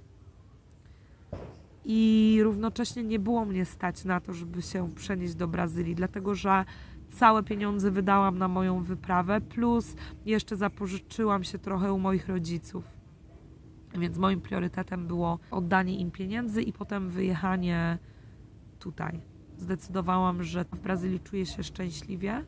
I 1.86 2.40
równocześnie 2.44 3.04
nie 3.04 3.20
było 3.20 3.46
mnie 3.46 3.66
stać 3.66 4.06
na 4.06 4.20
to, 4.20 4.34
żeby 4.34 4.62
się 4.62 4.92
przenieść 4.96 5.36
do 5.36 5.48
Brazylii, 5.48 5.96
dlatego 5.96 6.36
że 6.36 6.66
całe 7.12 7.44
pieniądze 7.44 7.92
wydałam 7.92 8.38
na 8.38 8.48
moją 8.48 8.84
wyprawę, 8.84 9.42
plus 9.42 9.96
jeszcze 10.26 10.56
zapożyczyłam 10.56 11.44
się 11.44 11.60
trochę 11.60 11.94
u 11.94 12.00
moich 12.00 12.28
rodziców. 12.28 12.93
Więc 14.00 14.18
moim 14.18 14.42
priorytetem 14.42 15.08
było 15.08 15.40
oddanie 15.52 15.98
im 15.98 16.12
pieniędzy 16.12 16.62
i 16.62 16.74
potem 16.74 17.10
wyjechanie 17.10 17.98
tutaj. 18.80 19.22
Zdecydowałam, 19.58 20.44
że 20.44 20.66
w 20.66 20.80
Brazylii 20.80 21.20
czuję 21.20 21.46
się 21.46 21.64
szczęśliwie. 21.64 22.44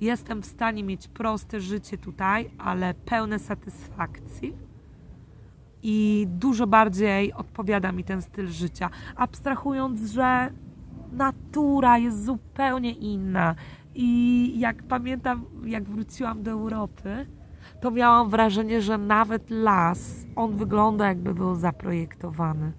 Jestem 0.00 0.42
w 0.42 0.46
stanie 0.46 0.84
mieć 0.84 1.08
proste 1.08 1.60
życie 1.60 1.98
tutaj, 1.98 2.50
ale 2.58 2.94
pełne 2.94 3.38
satysfakcji. 3.38 4.56
I 5.82 6.26
dużo 6.28 6.66
bardziej 6.66 7.32
odpowiada 7.32 7.92
mi 7.92 8.04
ten 8.04 8.22
styl 8.22 8.48
życia. 8.48 8.90
Abstrahując, 9.16 10.10
że 10.10 10.50
natura 11.12 11.98
jest 11.98 12.24
zupełnie 12.24 12.92
inna. 12.92 13.54
I 13.94 14.60
jak 14.60 14.82
pamiętam, 14.82 15.44
jak 15.64 15.84
wróciłam 15.84 16.42
do 16.42 16.50
Europy, 16.50 17.26
to 17.84 17.90
miałam 17.90 18.28
wrażenie, 18.30 18.82
że 18.82 18.98
nawet 18.98 19.50
las, 19.50 20.26
on 20.36 20.56
wygląda 20.56 21.08
jakby 21.08 21.34
był 21.34 21.54
zaprojektowany. 21.54 22.72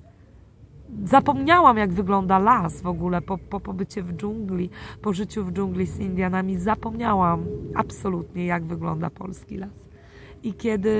Zapomniałam, 1.03 1.77
jak 1.77 1.93
wygląda 1.93 2.39
las 2.39 2.81
w 2.81 2.87
ogóle 2.87 3.21
po, 3.21 3.37
po 3.37 3.59
pobycie 3.59 4.03
w 4.03 4.13
dżungli, 4.13 4.69
po 5.01 5.13
życiu 5.13 5.45
w 5.45 5.51
dżungli 5.51 5.85
z 5.85 5.99
Indianami. 5.99 6.57
Zapomniałam 6.57 7.45
absolutnie, 7.75 8.45
jak 8.45 8.63
wygląda 8.63 9.09
polski 9.09 9.57
las. 9.57 9.89
I 10.43 10.53
kiedy 10.53 10.91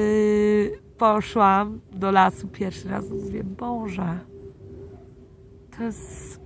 poszłam 0.97 1.79
do 1.91 2.11
lasu 2.11 2.47
pierwszy 2.47 2.89
raz, 2.89 3.09
mówię, 3.09 3.43
Boże, 3.43 4.19
to 5.77 5.83
jest... 5.83 6.41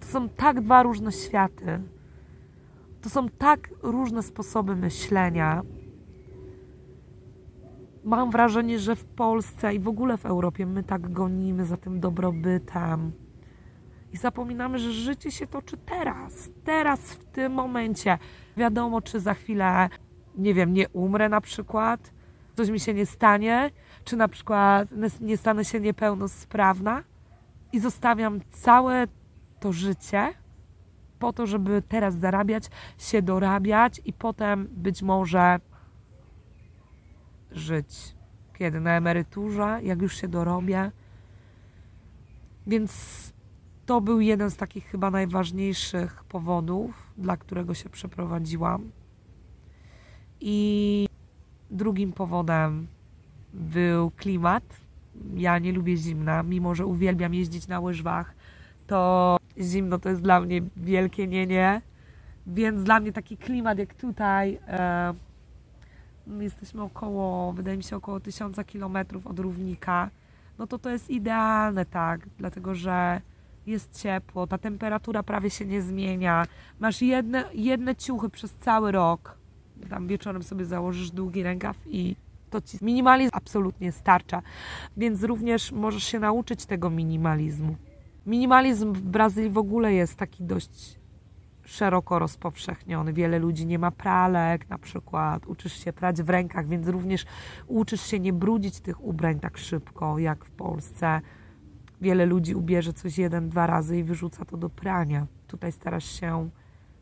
To 0.00 0.06
są 0.06 0.28
tak 0.28 0.60
dwa 0.60 0.82
różne 0.82 1.12
światy. 1.12 1.80
To 3.02 3.10
są 3.10 3.28
tak 3.28 3.70
różne 3.82 4.22
sposoby 4.22 4.76
myślenia 4.76 5.62
mam 8.04 8.30
wrażenie, 8.30 8.78
że 8.78 8.96
w 8.96 9.04
Polsce 9.04 9.74
i 9.74 9.78
w 9.78 9.88
ogóle 9.88 10.16
w 10.16 10.26
Europie 10.26 10.66
my 10.66 10.82
tak 10.82 11.12
gonimy 11.12 11.64
za 11.64 11.76
tym 11.76 12.00
dobrobytem. 12.00 13.12
I 14.12 14.16
zapominamy, 14.16 14.78
że 14.78 14.92
życie 14.92 15.30
się 15.30 15.46
toczy 15.46 15.76
teraz, 15.76 16.50
teraz, 16.64 17.00
w 17.00 17.24
tym 17.24 17.52
momencie. 17.52 18.18
Wiadomo, 18.56 19.02
czy 19.02 19.20
za 19.20 19.34
chwilę, 19.34 19.88
nie 20.36 20.54
wiem, 20.54 20.72
nie 20.72 20.88
umrę 20.88 21.28
na 21.28 21.40
przykład, 21.40 22.12
coś 22.56 22.68
mi 22.68 22.80
się 22.80 22.94
nie 22.94 23.06
stanie, 23.06 23.70
czy 24.04 24.16
na 24.16 24.28
przykład 24.28 24.88
nie 25.20 25.36
stanę 25.36 25.64
się 25.64 25.80
niepełnosprawna 25.80 27.04
i 27.72 27.80
zostawiam 27.80 28.40
całe 28.50 29.06
to 29.60 29.72
życie 29.72 30.34
po 31.18 31.32
to, 31.32 31.46
żeby 31.46 31.82
teraz 31.88 32.14
zarabiać, 32.14 32.64
się 32.98 33.22
dorabiać 33.22 34.00
i 34.04 34.12
potem 34.12 34.68
być 34.70 35.02
może 35.02 35.60
żyć. 37.58 38.14
Kiedy? 38.58 38.80
Na 38.80 38.96
emeryturze, 38.96 39.80
jak 39.82 40.02
już 40.02 40.16
się 40.16 40.28
dorobię. 40.28 40.90
Więc 42.66 42.92
to 43.86 44.00
był 44.00 44.20
jeden 44.20 44.50
z 44.50 44.56
takich 44.56 44.84
chyba 44.86 45.10
najważniejszych 45.10 46.24
powodów, 46.24 47.12
dla 47.16 47.36
którego 47.36 47.74
się 47.74 47.88
przeprowadziłam. 47.88 48.90
I 50.40 51.08
drugim 51.70 52.12
powodem 52.12 52.86
był 53.52 54.10
klimat. 54.10 54.64
Ja 55.34 55.58
nie 55.58 55.72
lubię 55.72 55.96
zimna, 55.96 56.42
mimo 56.42 56.74
że 56.74 56.86
uwielbiam 56.86 57.34
jeździć 57.34 57.68
na 57.68 57.80
łyżwach, 57.80 58.34
to 58.86 59.36
zimno 59.58 59.98
to 59.98 60.08
jest 60.08 60.22
dla 60.22 60.40
mnie 60.40 60.62
wielkie 60.76 61.26
nie, 61.26 61.46
nie. 61.46 61.82
Więc 62.46 62.82
dla 62.82 63.00
mnie 63.00 63.12
taki 63.12 63.36
klimat 63.36 63.78
jak 63.78 63.94
tutaj, 63.94 64.58
e, 64.68 65.14
jesteśmy 66.40 66.82
około, 66.82 67.52
wydaje 67.52 67.76
mi 67.76 67.82
się, 67.82 67.96
około 67.96 68.20
tysiąca 68.20 68.64
kilometrów 68.64 69.26
od 69.26 69.38
równika, 69.38 70.10
no 70.58 70.66
to 70.66 70.78
to 70.78 70.90
jest 70.90 71.10
idealne, 71.10 71.86
tak, 71.86 72.28
dlatego 72.38 72.74
że 72.74 73.20
jest 73.66 74.02
ciepło, 74.02 74.46
ta 74.46 74.58
temperatura 74.58 75.22
prawie 75.22 75.50
się 75.50 75.64
nie 75.64 75.82
zmienia, 75.82 76.46
masz 76.80 77.02
jedne, 77.02 77.44
jedne 77.54 77.96
ciuchy 77.96 78.28
przez 78.28 78.52
cały 78.52 78.92
rok, 78.92 79.38
tam 79.90 80.06
wieczorem 80.06 80.42
sobie 80.42 80.64
założysz 80.64 81.10
długi 81.10 81.42
rękaw 81.42 81.76
i 81.86 82.16
to 82.50 82.60
ci 82.60 82.78
minimalizm 82.82 83.30
absolutnie 83.32 83.92
starcza, 83.92 84.42
więc 84.96 85.22
również 85.22 85.72
możesz 85.72 86.04
się 86.04 86.18
nauczyć 86.18 86.66
tego 86.66 86.90
minimalizmu. 86.90 87.76
Minimalizm 88.26 88.92
w 88.92 89.02
Brazylii 89.02 89.50
w 89.50 89.58
ogóle 89.58 89.94
jest 89.94 90.16
taki 90.16 90.44
dość 90.44 90.98
szeroko 91.68 92.18
rozpowszechniony. 92.18 93.12
Wiele 93.12 93.38
ludzi 93.38 93.66
nie 93.66 93.78
ma 93.78 93.90
pralek, 93.90 94.68
na 94.68 94.78
przykład 94.78 95.46
uczysz 95.46 95.84
się 95.84 95.92
prać 95.92 96.22
w 96.22 96.30
rękach, 96.30 96.68
więc 96.68 96.88
również 96.88 97.24
uczysz 97.66 98.00
się 98.00 98.20
nie 98.20 98.32
brudzić 98.32 98.80
tych 98.80 99.04
ubrań 99.04 99.40
tak 99.40 99.58
szybko 99.58 100.18
jak 100.18 100.44
w 100.44 100.50
Polsce. 100.50 101.20
Wiele 102.00 102.26
ludzi 102.26 102.54
ubierze 102.54 102.92
coś 102.92 103.18
jeden, 103.18 103.48
dwa 103.48 103.66
razy 103.66 103.98
i 103.98 104.04
wyrzuca 104.04 104.44
to 104.44 104.56
do 104.56 104.70
prania. 104.70 105.26
Tutaj 105.46 105.72
starasz 105.72 106.20
się 106.20 106.50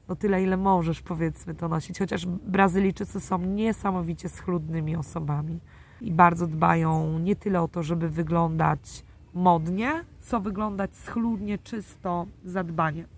no 0.09 0.17
tyle, 0.17 0.43
ile 0.43 0.57
możesz, 0.57 1.03
powiedzmy, 1.03 1.55
to 1.55 1.69
nosić. 1.69 1.99
Chociaż 1.99 2.27
Brazylijczycy 2.27 3.21
są 3.21 3.39
niesamowicie 3.39 4.29
schludnymi 4.29 4.97
osobami 4.97 5.61
i 6.01 6.13
bardzo 6.13 6.47
dbają 6.47 7.19
nie 7.19 7.37
tyle 7.37 7.63
o 7.63 7.69
to, 7.69 7.83
żeby 7.83 8.09
wyglądać 8.09 9.05
modnie, 9.35 10.05
co 10.21 10.41
wyglądać 10.41 10.97
schludnie, 10.97 11.59
czysto, 11.59 12.27
zadbanie. 12.45 13.16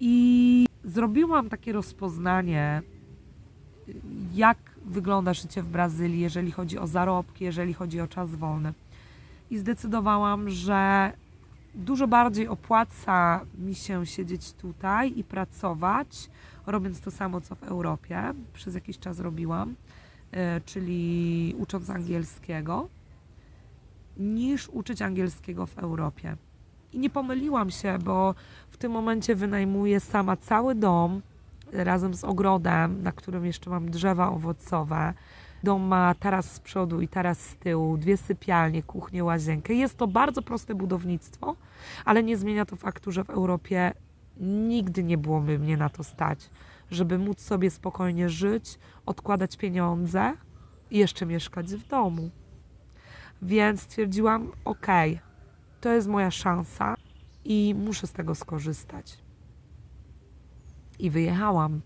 I 0.00 0.66
zrobiłam 0.84 1.48
takie 1.48 1.72
rozpoznanie, 1.72 2.82
jak 4.34 4.58
wygląda 4.84 5.34
życie 5.34 5.62
w 5.62 5.68
Brazylii, 5.68 6.20
jeżeli 6.20 6.50
chodzi 6.50 6.78
o 6.78 6.86
zarobki, 6.86 7.44
jeżeli 7.44 7.74
chodzi 7.74 8.00
o 8.00 8.08
czas 8.08 8.34
wolny. 8.34 8.72
I 9.50 9.58
zdecydowałam, 9.58 10.50
że 10.50 11.12
dużo 11.74 12.08
bardziej 12.08 12.48
opłaca 12.48 13.40
mi 13.58 13.74
się 13.74 14.06
siedzieć 14.06 14.52
tutaj 14.52 15.18
i 15.18 15.24
pracować, 15.24 16.30
robiąc 16.66 17.00
to 17.00 17.10
samo 17.10 17.40
co 17.40 17.54
w 17.54 17.62
Europie. 17.62 18.22
Przez 18.52 18.74
jakiś 18.74 18.98
czas 18.98 19.20
robiłam, 19.20 19.74
e, 20.32 20.60
czyli 20.60 21.54
ucząc 21.58 21.90
angielskiego, 21.90 22.88
niż 24.16 24.68
uczyć 24.68 25.02
angielskiego 25.02 25.66
w 25.66 25.78
Europie. 25.78 26.36
I 26.94 26.98
nie 26.98 27.10
pomyliłam 27.10 27.70
się, 27.70 27.98
bo 27.98 28.34
w 28.70 28.76
tym 28.76 28.92
momencie 28.92 29.34
wynajmuję 29.34 30.00
sama 30.00 30.36
cały 30.36 30.74
dom 30.74 31.22
razem 31.72 32.14
z 32.14 32.24
ogrodem, 32.24 33.02
na 33.02 33.12
którym 33.12 33.46
jeszcze 33.46 33.70
mam 33.70 33.90
drzewa 33.90 34.28
owocowe. 34.28 35.14
Dom 35.62 35.82
ma 35.82 36.14
taras 36.14 36.52
z 36.52 36.60
przodu 36.60 37.00
i 37.00 37.08
taras 37.08 37.40
z 37.40 37.56
tyłu, 37.56 37.96
dwie 37.96 38.16
sypialnie, 38.16 38.82
kuchnię, 38.82 39.24
łazienkę. 39.24 39.74
Jest 39.74 39.96
to 39.96 40.06
bardzo 40.06 40.42
proste 40.42 40.74
budownictwo, 40.74 41.56
ale 42.04 42.22
nie 42.22 42.36
zmienia 42.36 42.64
to 42.64 42.76
faktu, 42.76 43.12
że 43.12 43.24
w 43.24 43.30
Europie 43.30 43.92
nigdy 44.40 45.04
nie 45.04 45.18
byłoby 45.18 45.58
mnie 45.58 45.76
na 45.76 45.88
to 45.88 46.04
stać, 46.04 46.50
żeby 46.90 47.18
móc 47.18 47.40
sobie 47.40 47.70
spokojnie 47.70 48.28
żyć, 48.28 48.78
odkładać 49.06 49.56
pieniądze 49.56 50.32
i 50.90 50.98
jeszcze 50.98 51.26
mieszkać 51.26 51.66
w 51.66 51.88
domu. 51.88 52.30
Więc 53.42 53.80
stwierdziłam, 53.82 54.52
ok, 54.64 54.86
to 55.84 55.92
jest 55.92 56.08
moja 56.08 56.30
szansa 56.30 56.94
i 57.44 57.74
muszę 57.78 58.06
z 58.06 58.12
tego 58.12 58.34
skorzystać. 58.34 59.18
I 60.98 61.10
wyjechałam. 61.10 61.80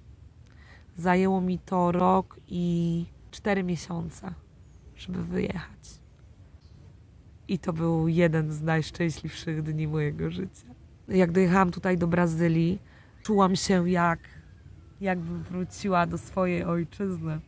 Zajęło 0.97 1.41
mi 1.41 1.59
to 1.59 1.93
rok 1.93 2.41
i 2.49 3.07
cztery 3.31 3.65
miesiące, 3.65 4.35
żeby 4.97 5.25
wyjechać. 5.25 6.01
I 7.49 7.59
to 7.59 7.73
był 7.73 8.09
jeden 8.09 8.53
z 8.53 8.63
najszczęśliwszych 8.63 9.63
dni 9.63 9.89
mojego 9.89 10.31
życia. 10.31 10.67
Jak 11.09 11.33
dojechałam 11.33 11.71
tutaj 11.71 11.99
do 11.99 12.07
Brazylii, 12.07 12.79
czułam 13.23 13.57
się 13.57 13.91
jak, 13.91 14.21
jakbym 15.01 15.43
wróciła 15.43 16.07
do 16.07 16.19
swojej 16.19 16.65
ojczyzny. 16.65 17.41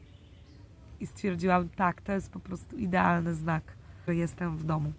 I 1.01 1.07
stwierdziłam, 1.07 1.69
tak, 1.69 2.03
to 2.03 2.13
jest 2.13 2.31
po 2.31 2.41
prostu 2.41 2.77
idealny 2.77 3.35
znak, 3.35 3.63
że 4.07 4.15
jestem 4.15 4.57
w 4.57 4.65
domu. 4.65 4.93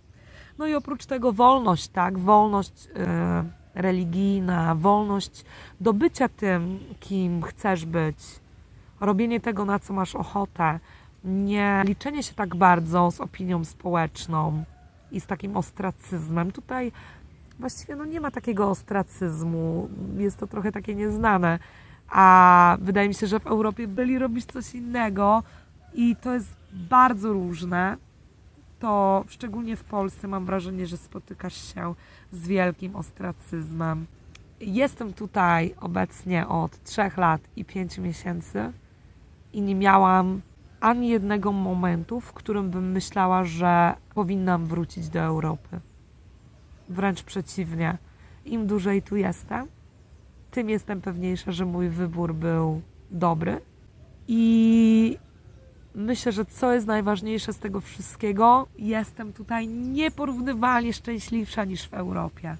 No 0.62 0.68
i 0.68 0.76
oprócz 0.76 1.06
tego 1.06 1.34
wolność, 1.34 1.88
tak, 1.88 2.20
wolność 2.20 2.88
e, 2.96 3.44
religijna, 3.76 4.76
wolność 4.76 5.46
do 5.80 5.94
bycia 5.94 6.30
tym, 6.30 6.80
kim 7.00 7.44
chcesz 7.44 7.86
być, 7.86 8.18
robienie 9.00 9.40
tego, 9.40 9.66
na 9.66 9.80
co 9.80 9.94
masz 9.94 10.16
ochotę, 10.16 10.80
nie 11.24 11.84
liczenie 11.86 12.24
się 12.24 12.34
tak 12.34 12.56
bardzo 12.56 13.12
z 13.12 13.22
opinią 13.22 13.66
społeczną 13.66 14.64
i 15.12 15.22
z 15.22 15.26
takim 15.26 15.58
ostracyzmem. 15.58 16.52
Tutaj 16.52 16.92
właściwie 17.60 17.96
no, 17.96 18.06
nie 18.06 18.22
ma 18.22 18.32
takiego 18.32 18.70
ostracyzmu, 18.70 19.90
jest 20.18 20.38
to 20.38 20.48
trochę 20.48 20.72
takie 20.72 20.96
nieznane, 20.96 21.60
a 22.10 22.78
wydaje 22.82 23.08
mi 23.08 23.14
się, 23.14 23.28
że 23.28 23.40
w 23.40 23.48
Europie 23.48 23.88
byli 23.88 24.20
robić 24.20 24.46
coś 24.46 24.76
innego 24.76 25.44
i 25.94 26.16
to 26.16 26.34
jest 26.34 26.56
bardzo 26.74 27.34
różne 27.34 27.98
to 28.82 29.24
szczególnie 29.28 29.76
w 29.76 29.84
Polsce 29.84 30.28
mam 30.28 30.46
wrażenie, 30.46 30.88
że 30.88 30.98
spotykasz 30.98 31.74
się 31.74 31.96
z 32.32 32.48
wielkim 32.48 32.96
ostracyzmem. 32.96 34.06
Jestem 34.60 35.14
tutaj 35.14 35.76
obecnie 35.82 36.48
od 36.48 36.84
3 36.84 37.02
lat 37.18 37.42
i 37.56 37.66
5 37.66 37.98
miesięcy 37.98 38.72
i 39.54 39.62
nie 39.62 39.76
miałam 39.76 40.42
ani 40.80 41.10
jednego 41.10 41.52
momentu, 41.52 42.20
w 42.20 42.34
którym 42.34 42.70
bym 42.70 42.92
myślała, 42.92 43.44
że 43.44 43.94
powinnam 44.16 44.66
wrócić 44.66 45.10
do 45.10 45.20
Europy. 45.20 45.80
Wręcz 46.90 47.24
przeciwnie. 47.24 47.98
Im 48.46 48.68
dłużej 48.68 49.02
tu 49.02 49.16
jestem, 49.16 49.68
tym 50.52 50.70
jestem 50.70 51.02
pewniejsza, 51.02 51.52
że 51.52 51.66
mój 51.66 51.90
wybór 51.90 52.34
był 52.34 52.82
dobry. 53.12 53.62
I 54.28 55.18
myślę, 55.96 56.32
że 56.32 56.46
co 56.46 56.74
jest 56.74 56.88
najważniejsze 56.88 57.54
z 57.54 57.60
tego 57.60 57.82
wszystkiego, 57.82 58.68
jestem 58.78 59.34
tutaj 59.34 59.68
nieporównywalnie 59.68 60.94
szczęśliwsza 60.94 61.66
niż 61.66 61.88
w 61.88 61.94
Europie. 61.94 62.58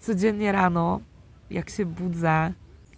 Codziennie 0.00 0.52
rano, 0.52 1.00
jak 1.50 1.70
się 1.70 1.86
budzę, 1.86 2.52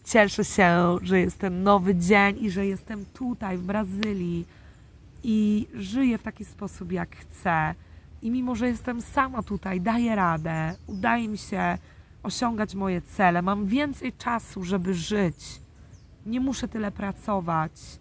cieszę 0.04 0.44
się, 0.44 0.98
że 1.02 1.20
jest 1.20 1.38
ten 1.38 1.62
nowy 1.62 1.94
dzień 1.94 2.36
i 2.44 2.50
że 2.50 2.66
jestem 2.66 3.04
tutaj 3.14 3.58
w 3.58 3.62
Brazylii 3.62 4.46
i 5.24 5.66
żyję 5.74 6.18
w 6.18 6.22
taki 6.22 6.44
sposób, 6.44 6.92
jak 6.92 7.16
chcę. 7.16 7.74
I 8.22 8.30
mimo, 8.30 8.54
że 8.54 8.68
jestem 8.68 9.02
sama 9.02 9.42
tutaj, 9.42 9.80
daję 9.80 10.14
radę, 10.16 10.74
udaje 10.86 11.28
mi 11.28 11.38
się 11.38 11.78
osiągać 12.22 12.74
moje 12.74 13.02
cele, 13.02 13.42
mam 13.42 13.66
więcej 13.66 14.12
czasu, 14.12 14.64
żeby 14.64 14.94
żyć. 14.94 15.60
Nie 16.26 16.40
muszę 16.40 16.68
tyle 16.68 16.90
pracować 16.90 17.99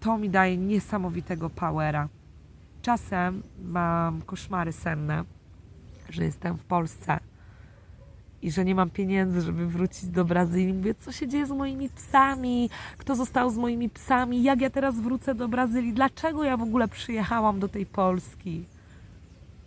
to 0.00 0.18
mi 0.18 0.30
daje 0.30 0.56
niesamowitego 0.56 1.50
powera. 1.50 2.08
Czasem 2.82 3.42
mam 3.62 4.22
koszmary 4.22 4.72
senne, 4.72 5.24
że 6.08 6.24
jestem 6.24 6.58
w 6.58 6.64
Polsce 6.64 7.20
i 8.42 8.50
że 8.50 8.64
nie 8.64 8.74
mam 8.74 8.90
pieniędzy, 8.90 9.40
żeby 9.40 9.66
wrócić 9.66 10.06
do 10.06 10.24
Brazylii. 10.24 10.72
Mówię, 10.72 10.94
co 10.94 11.12
się 11.12 11.28
dzieje 11.28 11.46
z 11.46 11.50
moimi 11.50 11.88
psami? 11.88 12.70
Kto 12.98 13.16
został 13.16 13.50
z 13.50 13.56
moimi 13.56 13.90
psami? 13.90 14.42
Jak 14.42 14.60
ja 14.60 14.70
teraz 14.70 15.00
wrócę 15.00 15.34
do 15.34 15.48
Brazylii? 15.48 15.92
Dlaczego 15.92 16.44
ja 16.44 16.56
w 16.56 16.62
ogóle 16.62 16.88
przyjechałam 16.88 17.60
do 17.60 17.68
tej 17.68 17.86
Polski? 17.86 18.64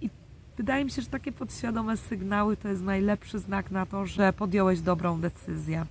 I 0.01 0.09
wydaje 0.57 0.85
mi 0.85 0.91
się, 0.91 1.01
że 1.01 1.07
takie 1.07 1.31
podświadome 1.31 1.97
sygnały 1.97 2.57
to 2.57 2.67
jest 2.67 2.81
najlepszy 2.81 3.39
znak 3.39 3.71
na 3.71 3.85
to, 3.85 4.05
że 4.05 4.33
podjąłeś 4.33 4.81
dobrą 4.81 5.21
decyzję. 5.21 5.85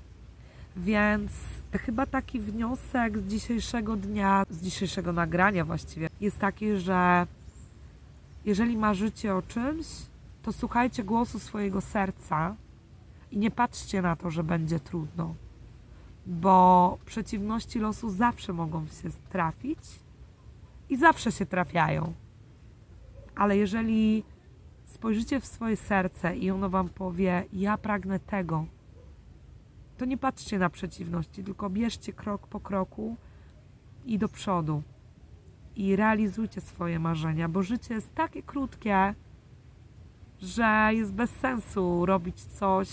Więc 0.76 1.32
chyba 1.72 2.06
taki 2.06 2.40
wniosek 2.40 3.18
z 3.18 3.26
dzisiejszego 3.26 3.96
dnia, 3.96 4.44
z 4.50 4.62
dzisiejszego 4.62 5.12
nagrania 5.12 5.64
właściwie, 5.64 6.10
jest 6.20 6.38
taki, 6.38 6.76
że 6.76 7.26
jeżeli 8.44 8.76
marzycie 8.76 9.34
o 9.34 9.42
czymś, 9.42 9.86
to 10.42 10.52
słuchajcie 10.52 11.04
głosu 11.04 11.38
swojego 11.38 11.80
serca 11.80 12.56
i 13.30 13.38
nie 13.38 13.50
patrzcie 13.50 14.02
na 14.02 14.16
to, 14.16 14.30
że 14.30 14.44
będzie 14.44 14.80
trudno, 14.80 15.34
bo 16.26 16.98
przeciwności 17.06 17.78
losu 17.78 18.10
zawsze 18.10 18.52
mogą 18.52 18.86
się 18.86 19.10
trafić 19.28 19.78
i 20.90 20.96
zawsze 20.96 21.32
się 21.32 21.46
trafiają. 21.46 22.12
Ale 23.34 23.56
jeżeli 23.56 24.24
spojrzycie 24.86 25.40
w 25.40 25.46
swoje 25.46 25.76
serce 25.76 26.36
i 26.36 26.50
ono 26.50 26.68
wam 26.68 26.88
powie: 26.88 27.44
Ja 27.52 27.78
pragnę 27.78 28.20
tego, 28.20 28.66
to 30.02 30.06
nie 30.06 30.18
patrzcie 30.18 30.58
na 30.58 30.70
przeciwności, 30.70 31.44
tylko 31.44 31.70
bierzcie 31.70 32.12
krok 32.12 32.46
po 32.46 32.60
kroku 32.60 33.16
i 34.06 34.18
do 34.18 34.28
przodu. 34.28 34.82
I 35.76 35.96
realizujcie 35.96 36.60
swoje 36.60 36.98
marzenia, 36.98 37.48
bo 37.48 37.62
życie 37.62 37.94
jest 37.94 38.14
takie 38.14 38.42
krótkie, 38.42 39.14
że 40.40 40.90
jest 40.92 41.12
bez 41.12 41.30
sensu 41.30 42.06
robić 42.06 42.44
coś, 42.44 42.88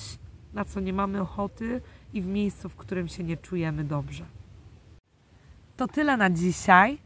na 0.54 0.65
co 0.65 0.80
nie 0.80 0.93
mamy 0.93 1.22
ochoty 1.22 1.82
i 2.13 2.22
w 2.22 2.28
miejscu, 2.28 2.69
w 2.69 2.76
którym 2.76 3.08
się 3.08 3.24
nie 3.24 3.38
czujemy 3.38 3.84
dobrze. 3.84 4.26
To 5.78 5.88
tyle 5.88 6.17
na 6.17 6.30
dzisiaj. 6.30 6.98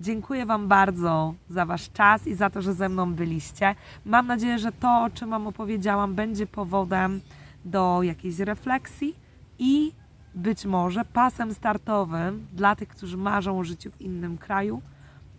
Dziękuję 0.00 0.46
Wam 0.46 0.68
bardzo 0.68 1.34
za 1.50 1.66
Wasz 1.66 1.90
czas 1.90 2.26
i 2.26 2.34
za 2.34 2.50
to, 2.50 2.62
że 2.62 2.74
ze 2.74 2.88
mną 2.88 3.14
byliście. 3.14 3.74
Mam 4.04 4.26
nadzieję, 4.26 4.58
że 4.58 4.72
to, 4.72 5.02
o 5.02 5.10
czym 5.10 5.30
Wam 5.30 5.46
opowiedziałam, 5.46 6.14
będzie 6.14 6.46
powodem 6.46 7.20
do 7.64 8.02
jakiejś 8.02 8.38
refleksji 8.38 9.23
i 9.58 9.92
być 10.34 10.64
może 10.64 11.04
pasem 11.04 11.54
startowym 11.54 12.46
dla 12.52 12.76
tych, 12.76 12.88
którzy 12.88 13.16
marzą 13.16 13.58
o 13.58 13.64
życiu 13.64 13.90
w 13.90 14.00
innym 14.00 14.38
kraju, 14.38 14.82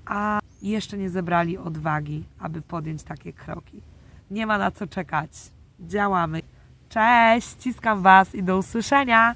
a 0.06 0.40
jeszcze 0.62 0.98
nie 0.98 1.10
zebrali 1.10 1.58
odwagi, 1.58 2.24
aby 2.40 2.62
podjąć 2.62 3.04
takie 3.04 3.34
kroki. 3.34 3.82
Nie 4.32 4.48
ma 4.48 4.58
na 4.58 4.72
co 4.72 4.88
czekać. 4.88 5.30
Działamy. 5.80 6.42
Cześć, 6.90 7.48
ściskam 7.48 8.02
Was 8.02 8.36
i 8.36 8.44
do 8.44 8.58
usłyszenia. 8.58 9.36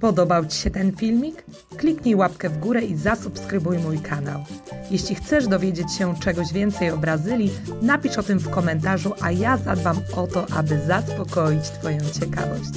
Podobał 0.00 0.46
Ci 0.46 0.58
się 0.58 0.70
ten 0.70 0.96
filmik? 0.96 1.44
Kliknij 1.76 2.14
łapkę 2.14 2.48
w 2.48 2.58
górę 2.58 2.82
i 2.82 2.96
zasubskrybuj 2.96 3.78
mój 3.78 3.98
kanał. 3.98 4.44
Jeśli 4.90 5.14
chcesz 5.14 5.46
dowiedzieć 5.46 5.92
się 5.92 6.14
czegoś 6.20 6.52
więcej 6.52 6.90
o 6.90 6.98
Brazylii, 6.98 7.50
napisz 7.82 8.18
o 8.18 8.22
tym 8.22 8.38
w 8.38 8.50
komentarzu, 8.50 9.12
a 9.20 9.30
ja 9.30 9.56
zadbam 9.56 10.00
o 10.16 10.26
to, 10.26 10.46
aby 10.50 10.80
zaspokoić 10.86 11.70
Twoją 11.70 12.00
ciekawość. 12.20 12.70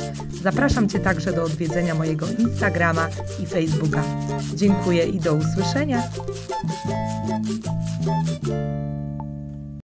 Zapraszam 0.44 0.90
Cię 0.90 1.00
także 1.00 1.34
do 1.34 1.44
odwiedzenia 1.44 1.96
mojego 1.96 2.26
Instagrama 2.40 3.10
i 3.44 3.46
Facebooka. 3.46 4.04
Dziękuję 4.56 5.06
i 5.06 5.20
do 5.20 5.34
usłyszenia. 5.34 6.04